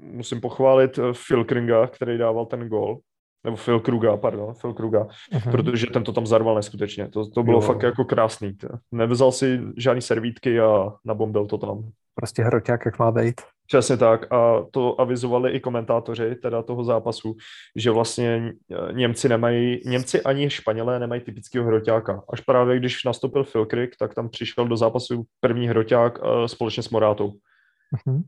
[0.00, 2.98] musím pochválit Phil Kringa, který dával ten gol,
[3.44, 5.50] nebo Phil Kruga, pardon, Phil Kruga, uh-huh.
[5.50, 7.08] protože ten to tam zarval neskutečně.
[7.08, 7.60] To, to bylo jo.
[7.60, 8.56] fakt jako krásný.
[8.92, 11.90] Nevzal si žádný servítky a nabombil to tam.
[12.14, 13.40] Prostě hroťák, jak má být.
[13.66, 17.36] Přesně tak a to avizovali i komentátoři teda toho zápasu,
[17.76, 18.52] že vlastně
[18.92, 22.22] Němci nemají, Němci ani Španělé nemají typického hroťáka.
[22.32, 26.82] Až právě když nastoupil Phil Crick, tak tam přišel do zápasu první hroťák uh, společně
[26.82, 27.28] s Morátou.
[27.28, 28.22] Uh-huh.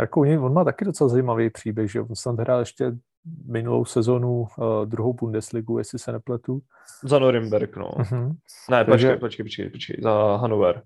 [0.00, 2.92] Jako on má taky docela zajímavý příběh, že on snad hrál ještě
[3.46, 4.46] minulou sezonu uh,
[4.84, 6.60] druhou Bundesligu, jestli se nepletu.
[7.02, 7.90] Za Norimberg, no.
[7.90, 8.36] Uh-huh.
[8.70, 9.08] Ne, Takže...
[9.08, 10.82] počkej, počkej, počkej, počkej, za Hannover.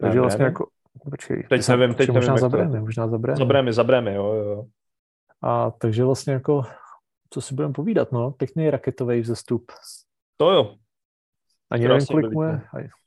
[0.00, 0.66] Takže ne, vlastně ne, jako
[1.10, 3.38] Počkej, teď nevím, teď možná nevím, za Brémy, možná za Brémy.
[3.38, 4.64] Za Brémy, za Brémy, jo, jo.
[5.42, 6.62] A takže vlastně jako,
[7.30, 9.72] co si budeme povídat, no, pěkný raketový vzestup.
[10.36, 10.74] To jo.
[11.70, 12.60] A nevím, kolik mu je,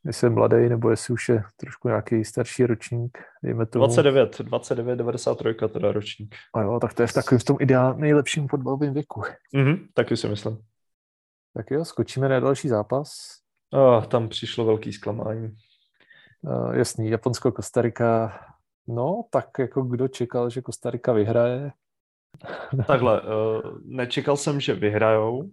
[0.05, 3.85] jestli je mladý, nebo jestli už je trošku nějaký starší ročník, dejme tomu.
[3.85, 6.35] 29, 29, 93 teda ročník.
[6.53, 9.21] A jo, tak to je v takovém v tom ideál nejlepším fotbalovém věku.
[9.53, 10.57] Mhm, taky si myslím.
[11.53, 13.09] Tak jo, skočíme na další zápas.
[13.71, 15.55] Oh, tam přišlo velký zklamání.
[16.43, 18.39] Uh, jasný, Japonsko, Kostarika.
[18.87, 21.71] No, tak jako kdo čekal, že Kostarika vyhraje?
[22.87, 25.49] Takhle, uh, nečekal jsem, že vyhrajou,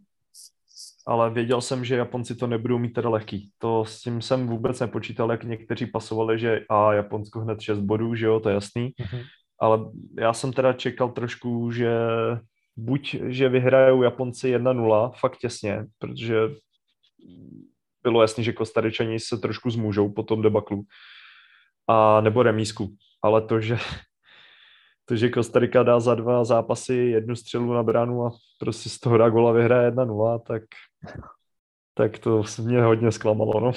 [1.06, 3.50] ale věděl jsem, že Japonci to nebudou mít teda lehký.
[3.58, 8.14] To s tím jsem vůbec nepočítal, jak někteří pasovali, že a Japonsko hned 6 bodů,
[8.14, 8.90] že jo, to je jasný.
[9.00, 9.24] Uh-huh.
[9.58, 9.78] Ale
[10.18, 11.90] já jsem teda čekal trošku, že
[12.76, 16.36] buď, že vyhrajou Japonci 1-0, fakt těsně, protože
[18.02, 20.82] bylo jasné, že Kostaričani se trošku zmůžou po tom debaklu.
[21.88, 22.96] A nebo remísku.
[23.22, 23.78] Ale to, že,
[25.04, 29.18] to, že Kostarika dá za dva zápasy jednu střelu na bránu a prostě z toho
[29.18, 30.62] dá gola vyhraje 1-0, tak,
[31.94, 33.72] tak to mě hodně zklamalo, no.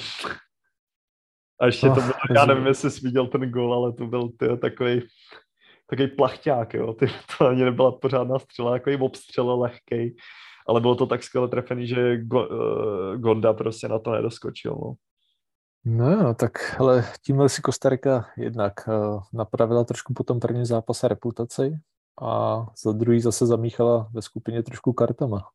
[1.60, 4.46] A ještě to bylo, já nevím, jestli jsi viděl ten gol, ale to byl ty,
[4.60, 5.02] takový
[5.86, 6.92] takový plachťák, jo.
[6.92, 7.06] Ty,
[7.38, 10.16] to ani nebyla pořádná střela, takový obstřel lehkej
[10.66, 14.72] ale bylo to tak skvěle trefený, že Go, uh, Gonda prostě na to nedoskočil.
[14.74, 14.94] No.
[15.86, 21.78] No tak ale tímhle si Kostarika jednak uh, napravila trošku po tom prvním zápase reputaci
[22.22, 25.48] a za druhý zase zamíchala ve skupině trošku kartama.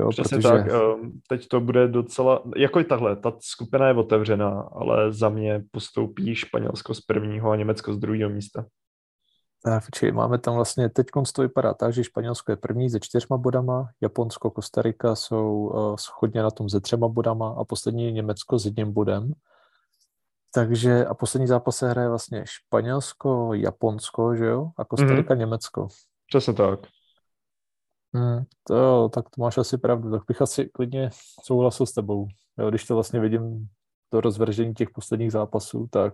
[0.00, 0.48] Jo, Přesně protože...
[0.48, 5.28] tak, um, teď to bude docela, jako i takhle, ta skupina je otevřená, ale za
[5.28, 8.66] mě postoupí Španělsko z prvního a Německo z druhého místa.
[9.62, 13.36] Tak, počkej, máme tam vlastně, teď to vypadá tak, že Španělsko je první se čtyřma
[13.36, 18.58] bodama, Japonsko, Kostarika jsou uh, schodně na tom se třema bodama a poslední je Německo
[18.58, 19.32] s jedním bodem.
[20.54, 24.70] Takže a poslední zápas se hraje vlastně Španělsko, Japonsko, že jo?
[24.76, 25.38] A Kostarika, mm-hmm.
[25.38, 25.88] Německo.
[26.28, 26.80] Přesně tak.
[28.14, 31.10] Hmm, to jo, tak to máš asi pravdu, tak bych asi klidně
[31.44, 32.28] souhlasil s tebou.
[32.58, 33.68] Jo, když to vlastně vidím
[34.08, 36.12] to rozvržení těch posledních zápasů, tak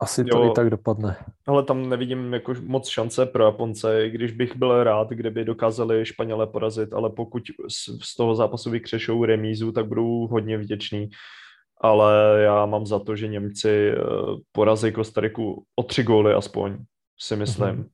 [0.00, 1.16] asi to jo, i tak dopadne.
[1.46, 6.06] Ale tam nevidím jako moc šance pro Japonce, i když bych byl rád, kdyby dokázali
[6.06, 7.42] Španělé porazit, ale pokud
[8.02, 11.10] z toho zápasu vykřešou remízu, tak budou hodně vděční.
[11.80, 13.96] Ale já mám za to, že Němci eh,
[14.52, 16.76] porazí Kostariku o tři góly aspoň,
[17.18, 17.68] si myslím.
[17.68, 17.88] Mm-hmm.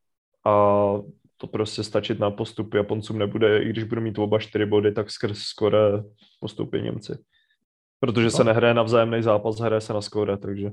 [0.50, 4.92] A to prostě stačit na postup Japoncům nebude, i když budou mít oba čtyři body,
[4.92, 5.78] tak skrz skore
[6.40, 7.12] postupí Němci.
[8.00, 8.30] Protože no.
[8.30, 10.70] se nehraje na vzájemný zápas, hraje se na skore, takže.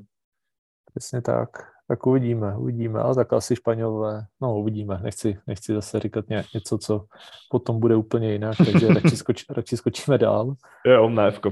[0.89, 1.49] Přesně tak.
[1.87, 7.05] Tak uvidíme, uvidíme, ale tak asi Španělové, no uvidíme, nechci, nechci zase říkat něco, co
[7.49, 10.55] potom bude úplně jinak, takže radši, skoč, radši skočíme dál.
[10.85, 11.51] Jo, Fko.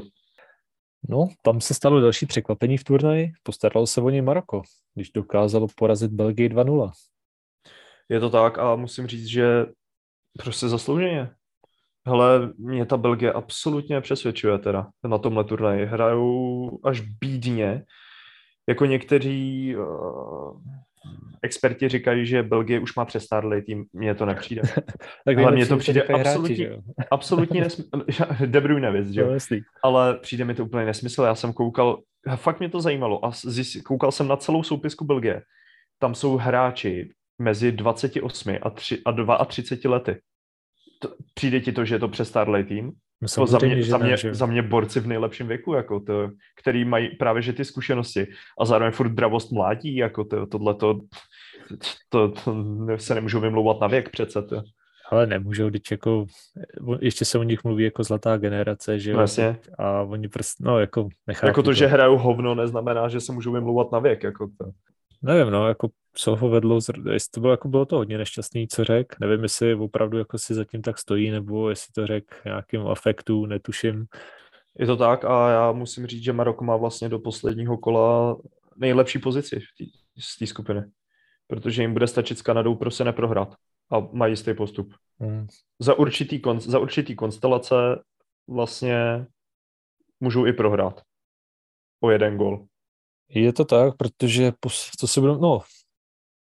[1.10, 4.62] No, tam se stalo další překvapení v turnaji, postaralo se o něj Maroko,
[4.96, 6.92] když dokázalo porazit Belgii 2-0.
[8.10, 9.66] Je to tak a musím říct, že
[10.38, 11.30] prostě zaslouženě.
[12.08, 15.86] Hele, mě ta Belgie absolutně přesvědčuje teda na tomhle turnaji.
[15.86, 17.86] Hrajou až bídně.
[18.70, 20.62] Jako někteří uh,
[21.42, 24.62] experti říkají, že Belgie už má přestárlý tým, mně to nepřijde.
[25.26, 27.90] tak Ale mně to přijde absolutně, hráči, absolutně nesmysl.
[28.46, 29.32] De Bruyne věc, že jo?
[29.32, 31.24] No, Ale přijde mi to úplně nesmysl.
[31.24, 32.00] Já jsem koukal,
[32.36, 35.42] fakt mě to zajímalo a zjist, koukal jsem na celou soupisku Belgie.
[36.00, 40.22] Tam jsou hráči mezi 28 a, 3, a 32 lety.
[41.00, 42.92] To, přijde ti to, že je to přestárlej tým?
[43.22, 46.30] No, to za, mě, za, mě, ne, za mě borci v nejlepším věku, jako to,
[46.60, 48.28] který mají právě že ty zkušenosti
[48.60, 51.00] a zároveň furt dravost mládí, jako to, tohle to,
[52.10, 52.54] to, to,
[52.98, 54.42] se nemůžu vymlouvat na věk přece.
[54.42, 54.62] To.
[55.12, 56.26] Ale nemůžou, když jako,
[57.00, 59.18] ještě se o nich mluví jako zlatá generace, že jo?
[59.18, 59.58] Vlastně.
[59.78, 61.48] A oni prostě, no jako nechápu.
[61.48, 64.66] Jako to, to, že hrajou hovno, neznamená, že se můžou vymlouvat na věk, jako to.
[65.22, 66.80] Nevím, no, jako co ho vedlo,
[67.12, 70.54] jestli to bylo, jako bylo to hodně nešťastný, co řek, nevím, jestli opravdu jako si
[70.54, 74.06] zatím tak stojí, nebo jestli to řek nějakým afektu, netuším.
[74.80, 78.38] Je to tak a já musím říct, že Maroko má vlastně do posledního kola
[78.76, 79.60] nejlepší pozici
[80.20, 80.84] z té skupiny,
[81.48, 83.56] protože jim bude stačit s Kanadou prostě neprohrát
[83.92, 84.94] a mají jistý postup.
[85.20, 85.48] Hmm.
[85.80, 87.76] Za, určitý, za určitý konstelace
[88.48, 89.26] vlastně
[90.20, 91.02] můžou i prohrát
[92.02, 92.66] o jeden gol.
[93.30, 94.52] Je to tak, protože
[95.00, 95.62] to se budou, no,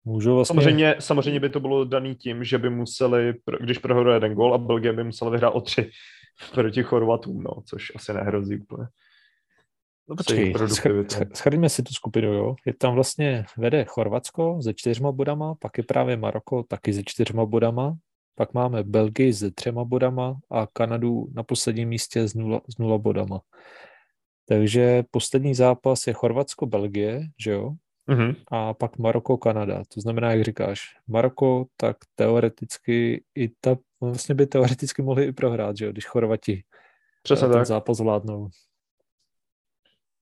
[0.06, 0.62] můžou vlastně...
[0.62, 4.58] Samozřejmě, samozřejmě by to bylo daný tím, že by museli, když prohraje jeden gol a
[4.58, 5.89] Belgie by musela vyhrát o tři
[6.54, 8.88] proti Chorvatům, no, což asi nehrozí úplně.
[10.10, 10.54] No počkej,
[11.34, 12.56] schrňme si tu skupinu, jo.
[12.65, 17.46] Je tam vlastně, vede Chorvatsko se čtyřma bodama, pak je právě Maroko taky se čtyřma
[17.46, 17.98] bodama,
[18.36, 22.98] pak máme Belgii se třema bodama a Kanadu na posledním místě s nula, s nula
[22.98, 23.42] bodama.
[24.49, 27.71] Takže poslední zápas je Chorvatsko-Belgie, že jo?
[28.09, 28.35] Mm-hmm.
[28.51, 29.83] A pak Maroko-Kanada.
[29.93, 35.77] To znamená, jak říkáš, Maroko, tak teoreticky i ta, vlastně by teoreticky mohli i prohrát,
[35.77, 36.63] že jo, když Chorvati
[37.23, 37.65] Přesně ten tak.
[37.65, 38.49] zápas zvládnou.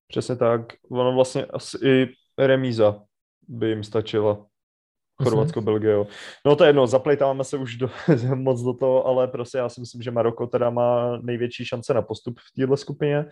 [0.08, 0.60] Přesně tak.
[0.90, 2.06] Ono vlastně asi i
[2.38, 3.02] remíza
[3.48, 4.34] by jim stačila.
[4.34, 5.30] Mhm.
[5.30, 6.06] Chorvatsko, Belgie, jo.
[6.46, 7.90] No to je jedno, zaplejtáváme se už do,
[8.34, 12.02] moc do toho, ale prostě já si myslím, že Maroko teda má největší šance na
[12.02, 13.24] postup v této skupině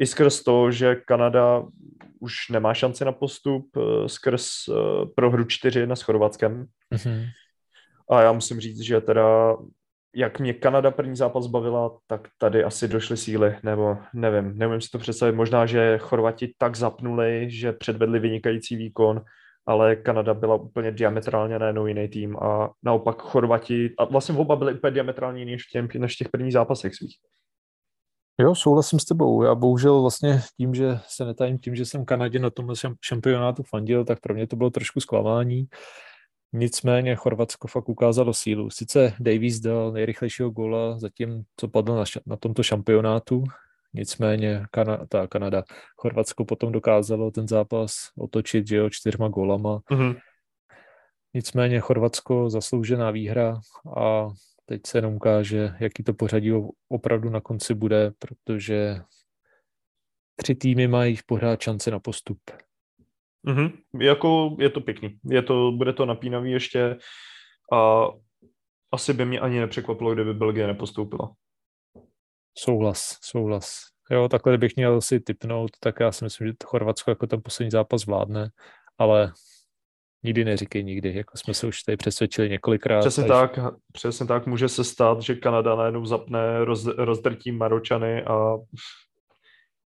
[0.00, 1.64] i skrz to, že Kanada
[2.20, 4.72] už nemá šanci na postup, eh, skrz eh,
[5.16, 6.66] prohru 4-1 s Chorvatskem.
[6.94, 7.24] Mm-hmm.
[8.10, 9.56] A já musím říct, že teda
[10.16, 14.90] jak mě Kanada první zápas bavila, tak tady asi došly síly, nebo nevím, nevím si
[14.90, 15.32] to představit.
[15.32, 19.22] Možná, že Chorvati tak zapnuli, že předvedli vynikající výkon,
[19.66, 24.74] ale Kanada byla úplně diametrálně najednou jiný tým a naopak Chorvati, a vlastně oba byly
[24.74, 27.16] úplně diametrálně jiný než v, těm, než v těch prvních zápasech svých.
[28.40, 29.42] Jo, souhlasím s tebou.
[29.42, 34.04] Já bohužel vlastně tím, že se netajím tím, že jsem Kanadě na tomhle šampionátu fandil,
[34.04, 35.68] tak pro mě to bylo trošku zklamání.
[36.52, 38.70] Nicméně Chorvatsko fakt ukázalo sílu.
[38.70, 43.44] Sice Davies dal nejrychlejšího góla zatím, co padlo na, na tomto šampionátu,
[43.94, 45.62] nicméně Kana, ta Kanada,
[45.96, 49.78] Chorvatsko potom dokázalo ten zápas otočit, že jo, čtyřma gólama.
[49.90, 50.16] Mm-hmm.
[51.34, 53.60] Nicméně Chorvatsko zasloužená výhra
[53.96, 54.28] a
[54.68, 56.52] Teď se jenom ukáže, jaký to pořadí
[56.88, 59.00] opravdu na konci bude, protože
[60.36, 62.38] tři týmy mají pořád šance na postup.
[63.46, 63.72] Mm-hmm.
[64.00, 65.18] Jako je to pěkný.
[65.30, 66.98] Je to, bude to napínavý ještě
[67.72, 68.08] a
[68.92, 71.34] asi by mě ani nepřekvapilo, kdyby Belgie nepostoupila.
[72.58, 73.80] Souhlas, souhlas.
[74.10, 77.70] Jo, takhle bych měl si typnout, tak já si myslím, že Chorvatsko jako ten poslední
[77.70, 78.50] zápas vládne,
[78.98, 79.32] ale
[80.22, 83.00] nikdy neříkej nikdy, jako jsme se už tady přesvědčili několikrát.
[83.00, 83.28] Přesně až...
[83.28, 83.58] tak,
[83.92, 88.56] přesně tak může se stát, že Kanada najednou zapne, roz, rozdrtí Maročany a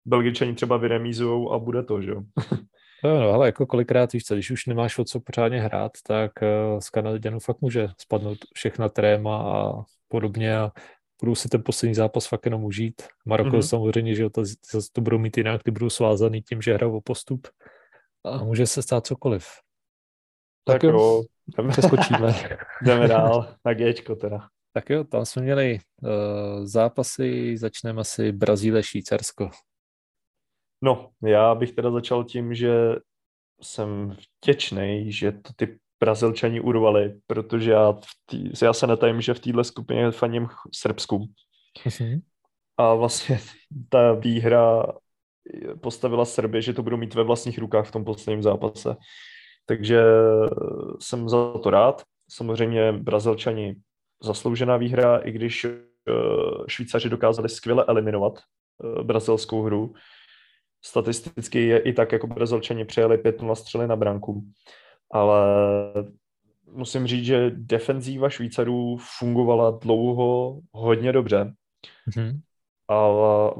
[0.05, 2.23] Belgičani třeba vyremízujou a bude to, že jo.
[3.05, 6.33] No, no, ale jako kolikrát, víš co, když už nemáš o co pořádně hrát, tak
[6.43, 9.73] uh, z Kanaděnů fakt může spadnout všechna tréma a
[10.09, 10.73] podobně a
[11.21, 13.03] budou si ten poslední zápas fakt jenom užít.
[13.27, 13.69] Maroko mm-hmm.
[13.69, 14.43] samozřejmě, že to,
[14.93, 17.49] to budou mít jinak, ty budou svázaný tím, že hrajou o postup
[18.25, 19.47] a může se stát cokoliv.
[20.67, 21.23] Tak, tak jo,
[21.57, 22.35] jdeme, přeskočíme.
[22.83, 24.49] jdeme dál na Gčko teda.
[24.73, 26.11] Tak jo, tam jsme měli uh,
[26.67, 29.51] zápasy, začneme asi Brazílie, Švýcarsko.
[30.83, 32.97] No, já bych teda začal tím, že
[33.63, 39.35] jsem vděčný, že to ty Brazilčani urvali, protože já, v tý, já se netajím, že
[39.35, 41.27] v téhle skupině faním Srbsku.
[41.85, 42.23] Mm-hmm.
[42.77, 43.41] A vlastně
[43.89, 44.87] ta výhra
[45.81, 48.97] postavila Srby, že to budou mít ve vlastních rukách v tom posledním zápase.
[49.67, 50.03] Takže
[51.01, 52.03] jsem za to rád.
[52.31, 53.77] Samozřejmě Brazilčani
[54.23, 55.71] zasloužená výhra, i když eh,
[56.69, 59.95] Švýcaři dokázali skvěle eliminovat eh, brazilskou hru.
[60.85, 64.45] Statisticky je i tak, jako Brazilčani přijeli 5-0 střely na branku
[65.11, 65.45] ale
[66.73, 71.53] musím říct, že defenzíva Švýcarů fungovala dlouho hodně dobře.
[72.09, 72.41] Mm-hmm.
[72.89, 73.09] A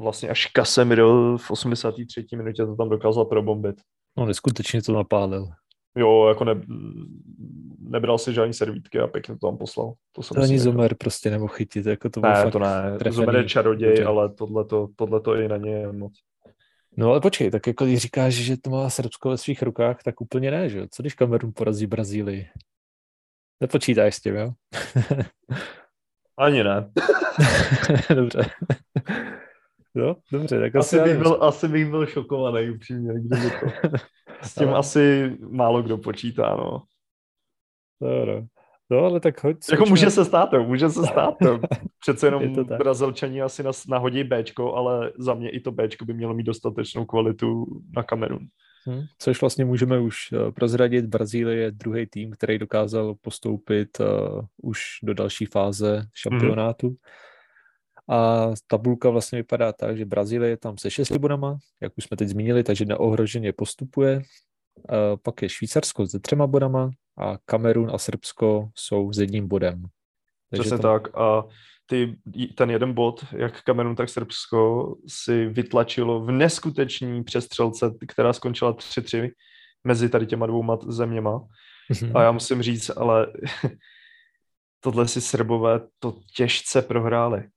[0.01, 2.27] vlastně až Casemiro v 83.
[2.37, 3.77] minutě to tam dokázal probombit.
[4.19, 5.49] No neskutečně to napálil.
[5.96, 6.61] Jo, jako ne,
[7.78, 9.92] nebral si žádný servítky a pěkně to tam poslal.
[10.12, 10.64] To, to ani jako...
[10.64, 11.87] Zomer prostě nemohl chytit.
[11.87, 12.98] Jako to ne, fakt to ne.
[13.11, 14.28] Zomer je čaroděj, ale
[14.96, 16.12] tohle to, i na ně moc.
[16.96, 20.20] No ale počkej, tak jako když říkáš, že to má Srbsko ve svých rukách, tak
[20.20, 22.48] úplně ne, že Co když Kamerun porazí Brazílii?
[23.61, 24.52] Nepočítáš s tím, jo?
[26.38, 26.90] Ani ne.
[28.14, 28.40] dobře.
[29.96, 33.88] No, dobře, tak asi, asi, bych byl, asi bych byl šokovaný upřímně, kdyby to.
[34.42, 34.78] S tím ale...
[34.78, 36.82] asi málo kdo počítá, no.
[38.00, 38.46] No, no.
[38.90, 39.56] Ale tak hoď.
[39.70, 41.35] Jako může se stát, jo, může se stát.
[41.40, 41.61] Jo.
[42.00, 46.35] Přece jenom Brazilčani asi nas, nahodí Bčko, ale za mě i to Bčko by mělo
[46.35, 48.46] mít dostatečnou kvalitu na Kamerun.
[48.85, 49.02] Hmm.
[49.18, 51.04] Což vlastně můžeme už uh, prozradit.
[51.04, 54.06] Brazílie je druhý tým, který dokázal postoupit uh,
[54.62, 56.87] už do další fáze šampionátu.
[56.87, 56.96] Hmm.
[58.09, 62.16] A tabulka vlastně vypadá tak, že Brazílie je tam se šesti bodama, jak už jsme
[62.16, 64.16] teď zmínili, takže neohroženě postupuje.
[64.16, 69.83] Uh, pak je Švýcarsko se třema bodama, a Kamerun a Srbsko jsou s jedním bodem.
[70.51, 71.01] Takže Přesně tam...
[71.01, 71.45] tak a
[71.87, 72.16] ty,
[72.55, 79.31] ten jeden bod, jak Kamerun, tak Srbsko, si vytlačilo v neskuteční přestřelce, která skončila 3-3
[79.85, 81.49] mezi tady těma dvouma zeměma.
[81.92, 82.19] Mm-hmm.
[82.19, 83.27] A já musím říct, ale
[84.81, 87.49] tohle si Srbové to těžce prohráli.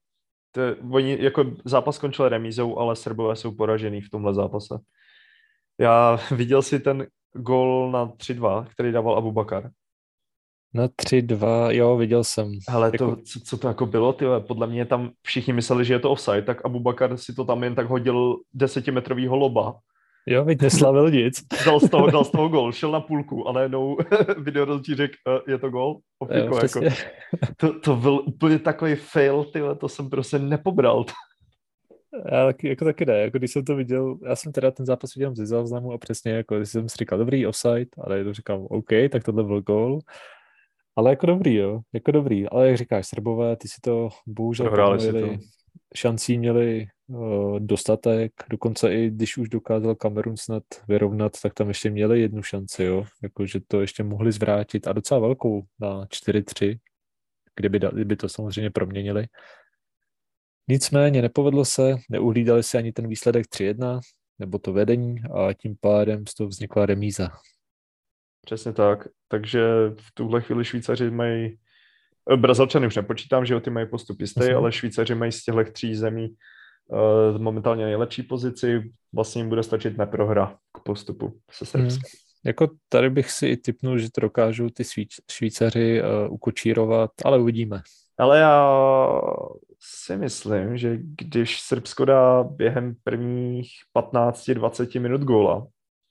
[0.52, 0.60] To,
[0.90, 4.78] oni, jako zápas skončil remízou, ale Srbové jsou poražený v tomhle zápase.
[5.78, 9.70] Já viděl si ten gol na 3-2, který dával Abu Bakar.
[10.74, 12.52] Na 3-2, jo, viděl jsem.
[12.68, 13.22] Ale to, jako...
[13.22, 16.42] co, co to jako bylo, ty podle mě tam všichni mysleli, že je to offside,
[16.42, 19.78] tak Abu Bakar si to tam jen tak hodil desetimetrovýho loba.
[20.26, 21.46] Jo, teď neslavil nic.
[21.64, 23.96] dal, z toho, dal z toho gol, šel na půlku a najednou
[24.38, 25.98] video ti řekl, uh, je to gol?
[26.34, 26.80] jo, jako,
[27.56, 31.04] to, to byl úplně takový fail, ty to jsem prostě nepobral.
[32.32, 35.14] Já taky, jako taky ne, jako když jsem to viděl, já jsem teda ten zápas
[35.14, 38.66] viděl ze záznamu a přesně jako když jsem si říkal, dobrý, offside, ale to říkám,
[38.70, 39.98] OK, tak tohle byl gol.
[40.96, 42.48] Ale jako dobrý, jo, jako dobrý.
[42.48, 45.44] Ale jak říkáš, Srbové, ty si to bohužel měli, to.
[45.94, 51.90] Šancí měli uh, dostatek, dokonce i když už dokázal Kamerun snad vyrovnat, tak tam ještě
[51.90, 56.78] měli jednu šanci, jo, jako že to ještě mohli zvrátit a docela velkou na 4-3,
[57.56, 59.26] kdyby, kdyby to samozřejmě proměnili.
[60.68, 64.00] Nicméně nepovedlo se, neuhlídali se ani ten výsledek 3-1,
[64.38, 67.28] nebo to vedení a tím pádem z toho vznikla remíza.
[68.40, 69.08] Přesně tak.
[69.28, 69.60] Takže
[70.00, 71.56] v tuhle chvíli Švýcaři mají, eh,
[72.36, 76.28] Brazilčany už nepočítám, že ty mají postup jistý, ale Švýcaři mají z těchto tří zemí
[76.86, 78.92] uh, momentálně nejlepší pozici.
[79.12, 82.02] Vlastně jim bude stačit neprohra k postupu se Srbskem.
[82.02, 82.20] Hmm.
[82.44, 84.84] Jako tady bych si i typnul, že to dokážou ty
[85.30, 87.82] Švýcaři uh, ukočírovat, ale uvidíme.
[88.18, 88.76] Ale já
[89.80, 95.66] si myslím, že když Srbsko dá během prvních 15-20 minut góla,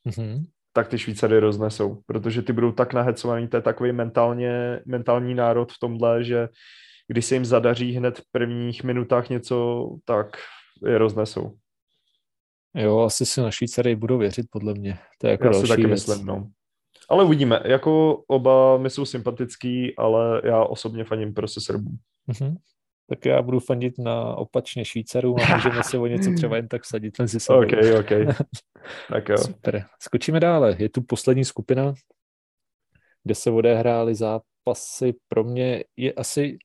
[0.07, 0.45] mm-hmm.
[0.73, 5.71] Tak ty Švýcary roznesou, protože ty budou tak nahecovaný, to je takový mentálně, mentální národ
[5.71, 6.49] v tomhle, že
[7.07, 10.37] když se jim zadaří hned v prvních minutách něco, tak
[10.87, 11.55] je roznesou.
[12.75, 14.99] Jo, asi si na Švýcary budou věřit, podle mě.
[15.17, 16.07] To je jako Já si taky věc.
[16.07, 16.49] myslím, no.
[17.09, 17.59] Ale uvidíme.
[17.65, 21.91] Jako oba mi jsou sympatický, ale já osobně faním prostě Srbů.
[22.29, 22.55] Mm-hmm.
[23.09, 26.85] Tak já budu fandit na opačně Švýcarů a můžeme se o něco třeba jen tak
[26.85, 27.59] sadit mezi sebou.
[27.59, 28.37] OK, OK.
[29.09, 29.37] tak jo.
[29.37, 29.85] Super.
[30.01, 30.75] Skočíme dále.
[30.79, 31.93] Je tu poslední skupina.
[33.23, 36.57] kde se odehrály zápasy, pro mě je asi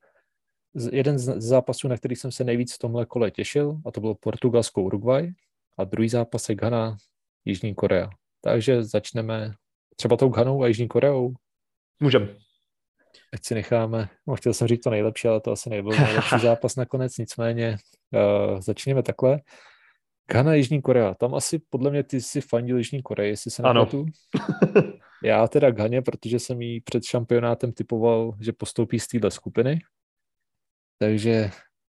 [0.93, 4.15] jeden z zápasů, na který jsem se nejvíc v tomhle kole těšil, a to bylo
[4.15, 5.33] Portugalsko-Uruguay,
[5.79, 6.97] a druhý zápas je Ghana,
[7.45, 8.11] Jižní Korea.
[8.41, 9.55] Takže začneme
[9.97, 11.35] třeba tou Ghanou a Jižní Koreou.
[12.01, 12.29] Můžeme.
[13.35, 16.77] Ať si necháme, no chtěl jsem říct to nejlepší, ale to asi nebyl nejlepší zápas
[16.77, 17.77] nakonec, nicméně
[18.13, 19.41] uh, začněme takhle.
[20.31, 24.07] Ghana, Jižní Korea, tam asi podle mě ty si fandil Jižní Koreji, jestli se nepletu.
[25.25, 29.79] Já teda Ghaně, protože jsem jí před šampionátem typoval, že postoupí z téhle skupiny.
[30.99, 31.51] Takže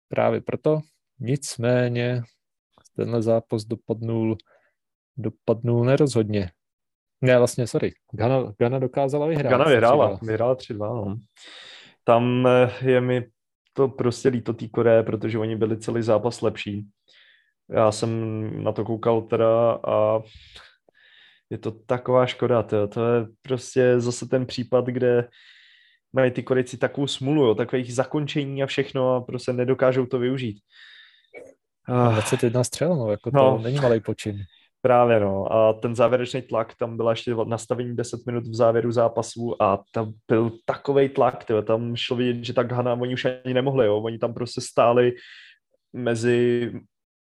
[0.08, 0.80] právě proto.
[1.20, 2.22] Nicméně
[2.96, 4.36] tenhle zápas dopadnul,
[5.16, 6.50] dopadnul nerozhodně.
[7.20, 7.92] Ne, vlastně, sorry.
[8.12, 9.50] Ghana, Ghana dokázala vyhrát.
[9.50, 11.16] Ghana vyhrála, vyhrála 3-2, no.
[12.04, 13.26] Tam eh, je mi
[13.72, 16.86] to prostě líto té Koreje, protože oni byli celý zápas lepší.
[17.70, 18.10] Já jsem
[18.64, 20.20] na to koukal teda a
[21.50, 25.28] je to taková škoda, to, to je prostě zase ten případ, kde
[26.12, 30.58] mají ty Korejci takovou smulu, jo, takových zakončení a všechno a prostě nedokážou to využít.
[31.88, 34.44] 21 střel, no, jako to no, není malý počin.
[34.82, 35.52] Právě, no.
[35.52, 40.12] A ten závěrečný tlak, tam byla ještě nastavení 10 minut v závěru zápasu a tam
[40.28, 41.62] byl takový tlak, tyjo.
[41.62, 43.96] tam šlo vidět, že tak Hana, oni už ani nemohli, jo.
[43.96, 45.12] Oni tam prostě stáli
[45.92, 46.72] mezi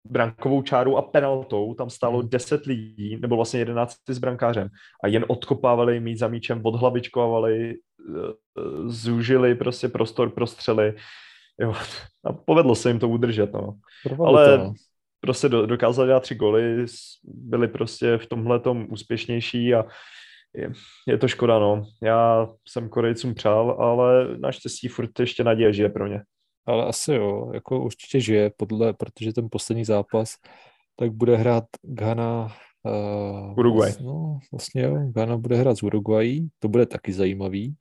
[0.09, 2.75] brankovou čárou a penaltou, tam stálo 10 hmm.
[2.75, 4.69] lidí, nebo vlastně 11 s brankářem
[5.03, 8.33] a jen odkopávali mít za míčem, odhlavičkovali, eh,
[8.85, 10.93] zúžili prostě prostor pro střely.
[11.59, 11.73] Jo.
[12.25, 13.73] A povedlo se jim to udržet, no.
[14.25, 14.73] Ale to, no.
[15.23, 16.85] Prostě do, dokázali dát tři goly,
[17.23, 19.85] byli prostě v tomhle tom úspěšnější a
[20.55, 20.71] je,
[21.07, 21.83] je to škoda, no.
[22.01, 26.21] Já jsem Korejcům přál, ale naštěstí furt ještě naděje žije pro ně.
[26.65, 30.35] Ale asi jo, jako určitě žije, podle, protože ten poslední zápas,
[30.95, 32.51] tak bude hrát Ghana
[32.85, 33.91] Uh, Uruguay.
[34.01, 37.75] No, vlastně jo, Ghana bude hrát z Uruguay, to bude taky zajímavý.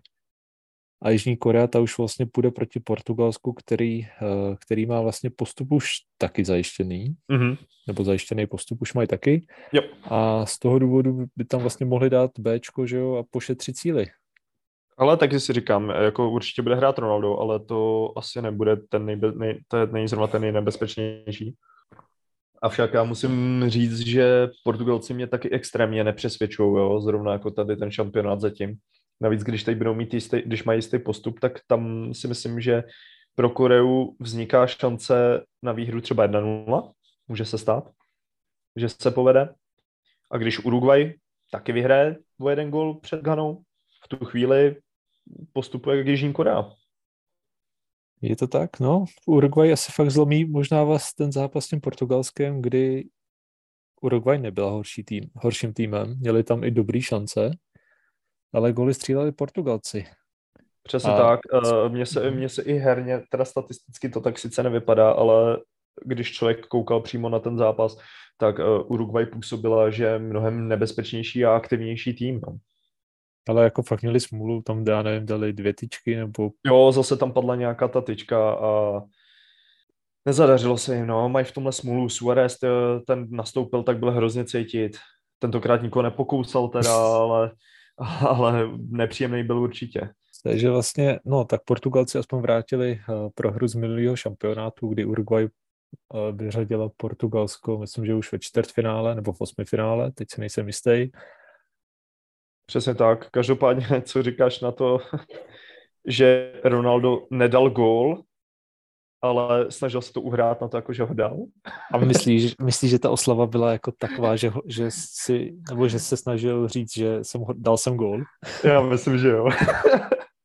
[1.02, 5.72] A Jižní Korea ta už vlastně půjde proti Portugalsku, který, uh, který má vlastně postup
[5.72, 5.88] už
[6.18, 7.16] taky zajištěný.
[7.32, 7.58] Mm-hmm.
[7.88, 9.46] Nebo zajištěný postup už mají taky.
[9.72, 9.84] Yep.
[10.04, 14.06] A z toho důvodu by tam vlastně mohli dát Bčko, že jo, a pošetřit cíly.
[14.96, 19.32] Ale taky si říkám, jako určitě bude hrát Ronaldo, ale to asi nebude ten, nejbe,
[19.32, 21.54] nej, to je nej, zrovna ten nejnebezpečnější.
[22.62, 27.90] Avšak já musím říct, že Portugalci mě taky extrémně nepřesvědčují, jo, zrovna jako tady ten
[27.90, 28.76] šampionát zatím.
[29.22, 32.84] Navíc, když teď budou mít jistý, když mají jistý postup, tak tam si myslím, že
[33.34, 36.92] pro Koreu vzniká šance na výhru třeba 1-0,
[37.28, 37.90] může se stát,
[38.76, 39.54] že se povede.
[40.30, 41.14] A když Uruguay
[41.50, 43.62] taky vyhraje o jeden gol před Ganou,
[44.04, 44.76] v tu chvíli
[45.52, 46.70] postupuje jak Jižní Korea.
[48.20, 49.04] Je to tak, no.
[49.26, 53.08] Uruguay asi fakt zlomí možná vás ten zápas s tím Portugalském, kdy
[54.00, 57.50] Uruguay nebyla horší tým, horším týmem, měli tam i dobrý šance,
[58.52, 60.06] ale goly stříleli Portugalci.
[60.82, 61.16] Přesně a...
[61.16, 61.40] tak.
[61.54, 65.58] Eh, mně se, mně se i herně, teda statisticky to tak sice nevypadá, ale
[66.04, 67.98] když člověk koukal přímo na ten zápas,
[68.38, 72.40] tak eh, Uruguay působila, že je mnohem nebezpečnější a aktivnější tým.
[72.46, 72.56] No.
[73.48, 76.50] Ale jako fakt měli smůlu, tam já nevím, dali dvě tyčky nebo...
[76.66, 79.00] Jo, zase tam padla nějaká ta tyčka a
[80.26, 82.08] nezadařilo se jim, no, mají v tomhle smůlu.
[82.08, 82.58] Suarez
[83.06, 84.96] ten nastoupil, tak byl hrozně cítit.
[85.38, 87.50] Tentokrát nikoho nepokousal teda, ale,
[88.28, 90.10] ale nepříjemný byl určitě.
[90.42, 96.36] Takže vlastně, no, tak Portugalci aspoň vrátili uh, prohru z minulého šampionátu, kdy Uruguay uh,
[96.36, 101.08] vyřadila Portugalsko, myslím, že už ve čtvrtfinále nebo v osmifinále, teď se nejsem jistý.
[102.66, 103.30] Přesně tak.
[103.30, 104.98] Každopádně, co říkáš na to,
[106.06, 108.22] že Ronaldo nedal gól,
[109.22, 111.36] ale snažil se to uhrát na to, jako že ho dal.
[111.92, 116.16] A myslíš, myslíš, že ta oslava byla jako taková, že, že si, nebo že se
[116.16, 118.22] snažil říct, že jsem ho, dal jsem gól?
[118.64, 119.48] Já myslím, že jo.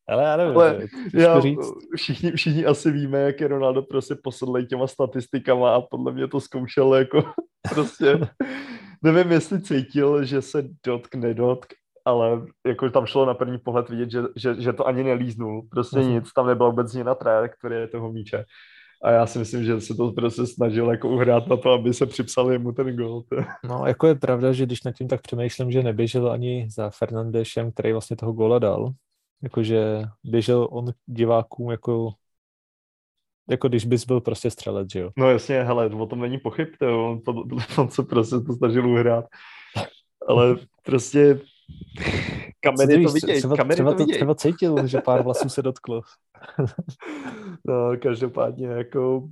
[0.09, 1.71] Ale já nevím, ale já, říct.
[1.95, 6.41] Všichni, všichni asi víme, jak je Ronaldo prostě posedlej těma statistikama a podle mě to
[6.41, 7.23] zkoušel jako
[7.69, 8.19] prostě
[9.03, 11.73] nevím, jestli cítil, že se dotk, nedotk,
[12.07, 15.67] ale jako tam šlo na první pohled vidět, že, že, že to ani nelíznul.
[15.71, 16.13] Prostě uh-huh.
[16.13, 18.45] nic, tam nebyla vůbec na trajektorie toho míče.
[19.03, 22.05] A já si myslím, že se to prostě snažil jako uhrát na to, aby se
[22.05, 23.23] připsal mu ten gol.
[23.69, 27.71] No, jako je pravda, že když nad tím tak přemýšlím, že neběžel ani za Fernandešem,
[27.71, 28.91] který vlastně toho gola dal.
[29.43, 32.11] Jakože běžel on divákům jako
[33.49, 35.09] jako když bys byl prostě střelec, že jo?
[35.17, 37.33] No jasně, hele, o tom není pochyb, to, on, to,
[37.77, 39.25] on se prostě to snažil uhrát.
[40.27, 41.39] Ale prostě
[42.59, 43.37] Kamery to vidějí.
[43.39, 44.15] Třeba, kamery třeba, to, viděj.
[44.15, 46.01] třeba cítil, že pár vlasů se dotklo.
[47.65, 49.29] no, každopádně jako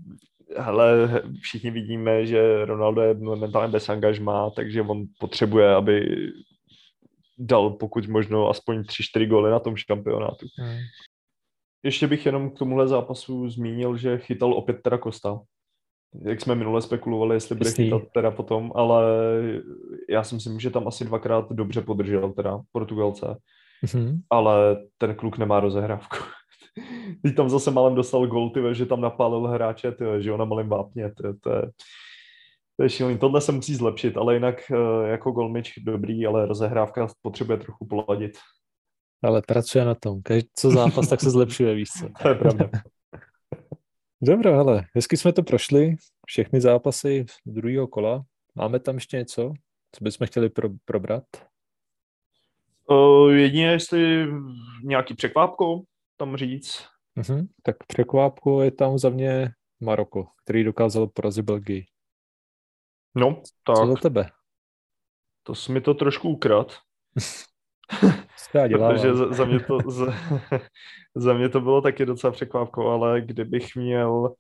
[0.57, 6.17] hele, všichni vidíme, že Ronaldo je momentálně bez angažma, takže on potřebuje, aby
[7.37, 10.45] dal pokud možno aspoň 3-4 góly na tom šampionátu.
[10.57, 10.77] Hmm.
[11.83, 15.39] Ještě bych jenom k tomuhle zápasu zmínil, že chytal opět teda Kosta.
[16.21, 19.03] Jak jsme minule spekulovali, jestli bude chytat teda potom, ale
[20.09, 23.37] já si myslím, že tam asi dvakrát dobře podržel teda Portugalce.
[23.85, 24.19] Mm-hmm.
[24.29, 26.17] Ale ten kluk nemá rozehrávku.
[27.23, 30.69] Teď tam zase malem dostal gol, tyve, že tam napálil hráče, tyve, že ona malým
[30.69, 31.61] vápně, tyve, to je,
[32.77, 33.17] to je šílený.
[33.17, 38.31] Tohle se musí zlepšit, ale jinak eh, jako golmič dobrý, ale rozehrávka potřebuje trochu poladit.
[39.23, 40.21] Ale pracuje na tom.
[40.21, 42.09] Každý, co zápas, tak se zlepšuje, víš co.
[42.21, 42.69] To je pravda.
[44.25, 45.95] Dobře, ale hezky jsme to prošli,
[46.27, 48.23] všechny zápasy z druhého kola.
[48.55, 49.53] Máme tam ještě něco,
[49.91, 51.23] co bychom chtěli pro, probrat?
[52.89, 54.27] Uh, jedině, jestli
[54.83, 55.81] nějaký překvápko
[56.17, 56.85] tam říct.
[57.17, 57.47] Uh-huh.
[57.63, 61.85] Tak překvápko je tam za mě Maroko, který dokázal porazit Belgii.
[63.15, 63.75] No, tak.
[63.75, 64.29] Co za tebe?
[65.43, 66.77] To jsi mi to trošku ukrad.
[68.77, 70.05] Protože za, za, mě to, za,
[71.15, 74.35] za mě to bylo taky docela překvapko, ale kdybych měl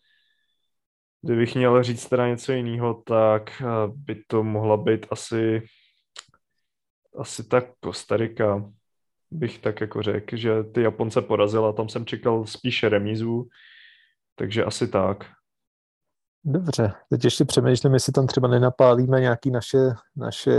[1.21, 5.61] kdybych měl říct teda něco jiného, tak eh, by to mohla být asi
[7.17, 8.71] asi tak Kostarika
[9.31, 13.47] bych tak jako řekl, že ty Japonce porazila, tam jsem čekal spíše remízu,
[14.35, 15.25] takže asi tak.
[16.43, 19.77] Dobře, teď ještě přemýšlím, jestli tam třeba nenapálíme nějaký naše,
[20.15, 20.51] naše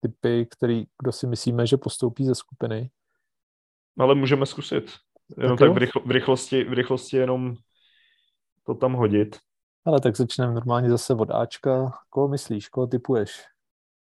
[0.00, 2.90] typy, který, kdo si myslíme, že postoupí ze skupiny.
[3.98, 4.90] Ale můžeme zkusit.
[5.36, 7.54] Jenom tak, tak v, rychl, v, rychlosti, v rychlosti jenom
[8.66, 9.38] to tam hodit.
[9.86, 11.98] Ale tak začneme normálně zase od Ačka.
[12.10, 13.44] Koho myslíš, koho typuješ?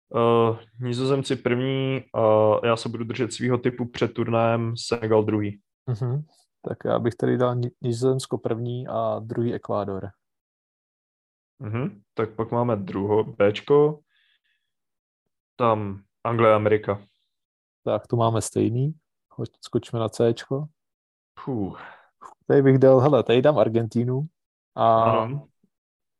[0.10, 5.62] Uh, nizozemci první a uh, já se budu držet svého typu před turnajem Senegal druhý.
[5.88, 6.24] Uh-huh.
[6.62, 10.10] Tak já bych tady dal Nizozemsko první a druhý Ekvádor.
[11.62, 12.02] Uh-huh.
[12.14, 14.00] Tak pak máme druho Bčko,
[15.56, 17.02] tam Anglie Amerika.
[17.84, 18.94] Tak tu máme stejný.
[19.30, 20.08] Hoď, skočíme na.
[21.46, 21.82] Puh.
[22.48, 24.28] Tady bych dal, hele, tady dám Argentínu
[24.76, 25.48] a ano.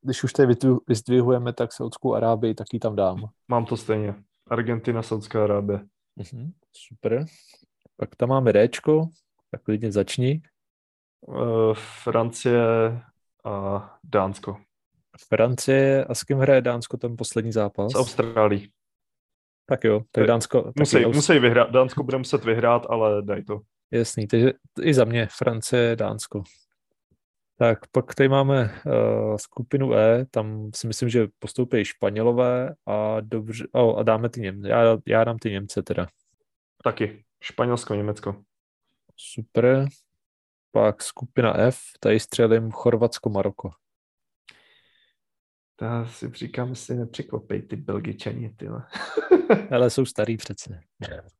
[0.02, 0.56] když už tady
[0.88, 3.30] vyzdvihujeme, tak Saudskou Arábii taky tam dám.
[3.48, 4.16] Mám to stejně.
[4.50, 5.86] Argentina, Saudská Arábie.
[6.20, 6.52] Uh-huh.
[6.72, 7.26] Super.
[7.98, 9.10] Pak tam máme Dčko,
[9.52, 10.42] tak klidně začni.
[11.22, 11.74] Uh,
[12.04, 12.62] Francie
[13.44, 14.58] a Dánsko.
[15.28, 17.92] Francie a s kým hraje Dánsko ten poslední zápas?
[17.92, 18.72] S Austrálií.
[19.66, 20.72] Tak jo, tak Dánsko...
[20.80, 23.60] Musí, taky musí vyhrát, Dánsko bude muset vyhrát, ale daj to.
[23.92, 24.52] Jasný, takže
[24.82, 26.44] i za mě Francie, Dánsko.
[27.58, 33.68] Tak pak tady máme uh, skupinu E, tam si myslím, že postoupí Španělové a, dobře,
[33.72, 34.70] oh, a dáme ty Němce.
[34.70, 36.08] Já, já dám ty Němce teda.
[36.84, 37.24] Taky.
[37.42, 38.36] Španělsko, Německo.
[39.18, 39.88] Super.
[40.72, 43.72] Pak skupina F, tady střelím Chorvatsko, Maroko.
[45.82, 48.68] Já si říkám, jestli nepřekvapej ty Belgičani, ty.
[49.72, 50.80] Ale jsou starý přece.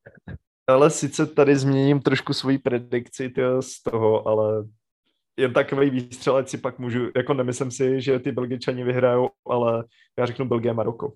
[0.66, 4.64] Ale sice tady změním trošku svoji predikci tyjo, z toho, ale
[5.36, 9.84] jen takový výstřelec si pak můžu, jako nemyslím si, že ty Belgičani vyhrajou, ale
[10.18, 11.12] já řeknu Belgie a Maroko.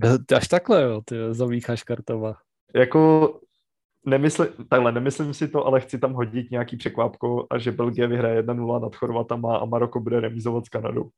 [0.36, 2.34] Až takhle, jo, ty zamícháš kartova.
[2.74, 3.40] Jako
[4.06, 8.42] nemysli, takhle, nemyslím si to, ale chci tam hodit nějaký překvápko a že Belgie vyhraje
[8.42, 11.10] 1-0 nad Chorvatama a Maroko bude remizovat s Kanadou.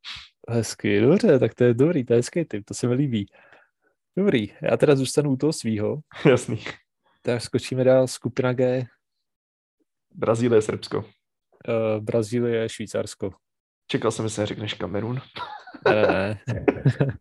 [0.49, 3.25] Hezky, dobře, tak to je dobrý, to je hezký typ, to se mi líbí.
[4.17, 5.99] Dobrý, já teda zůstanu u toho svýho.
[6.29, 6.59] Jasný.
[7.21, 8.85] Tak skočíme dál, skupina G.
[10.15, 10.97] Brazílie, Srbsko.
[10.97, 13.31] Uh, Brazílie, Švýcarsko.
[13.87, 15.21] Čekal jsem, že se řekneš Kamerun.
[15.85, 16.65] ne, ne, ne.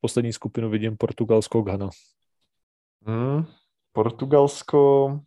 [0.00, 1.88] Poslední skupinu vidím Portugalsko, Ghana.
[3.06, 3.44] Hmm,
[3.92, 5.20] Portugalsko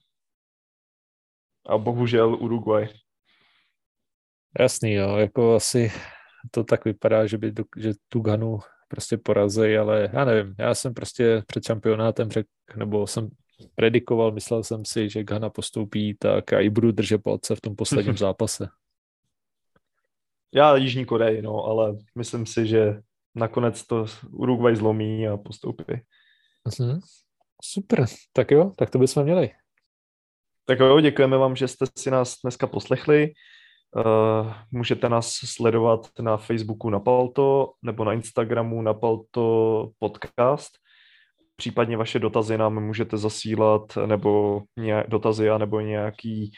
[1.66, 2.88] a bohužel Uruguay.
[4.60, 5.92] Jasný, jo, jako asi
[6.52, 10.94] to tak vypadá, že by že tu Ghanu prostě porazí, ale já nevím, já jsem
[10.94, 13.30] prostě před šampionátem řekl, nebo jsem
[13.76, 17.76] predikoval, myslel jsem si, že Ghana postoupí, tak já i budu držet palce v tom
[17.76, 18.70] posledním zápase.
[20.54, 23.02] Já Jižní Koreji, no, ale myslím si, že
[23.36, 25.84] nakonec to Uruguay zlomí a postoupí.
[26.68, 27.00] Uh-huh.
[27.64, 29.50] Super, tak jo, tak to bychom měli.
[30.66, 33.32] Tak jo, děkujeme vám, že jste si nás dneska poslechli.
[33.96, 40.72] Uh, můžete nás sledovat na Facebooku na Palto nebo na Instagramu na Palto podcast.
[41.56, 46.52] Případně vaše dotazy nám můžete zasílat nebo nějak, dotazy a nebo nějaký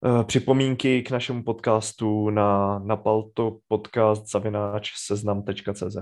[0.00, 5.96] uh, připomínky k našemu podcastu na napalto podcast zavináč seznam.cz.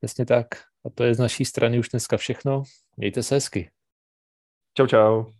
[0.00, 0.46] Přesně tak.
[0.84, 2.62] A to je z naší strany už dneska všechno.
[2.96, 3.70] Mějte se hezky.
[4.76, 5.39] Čau, čau.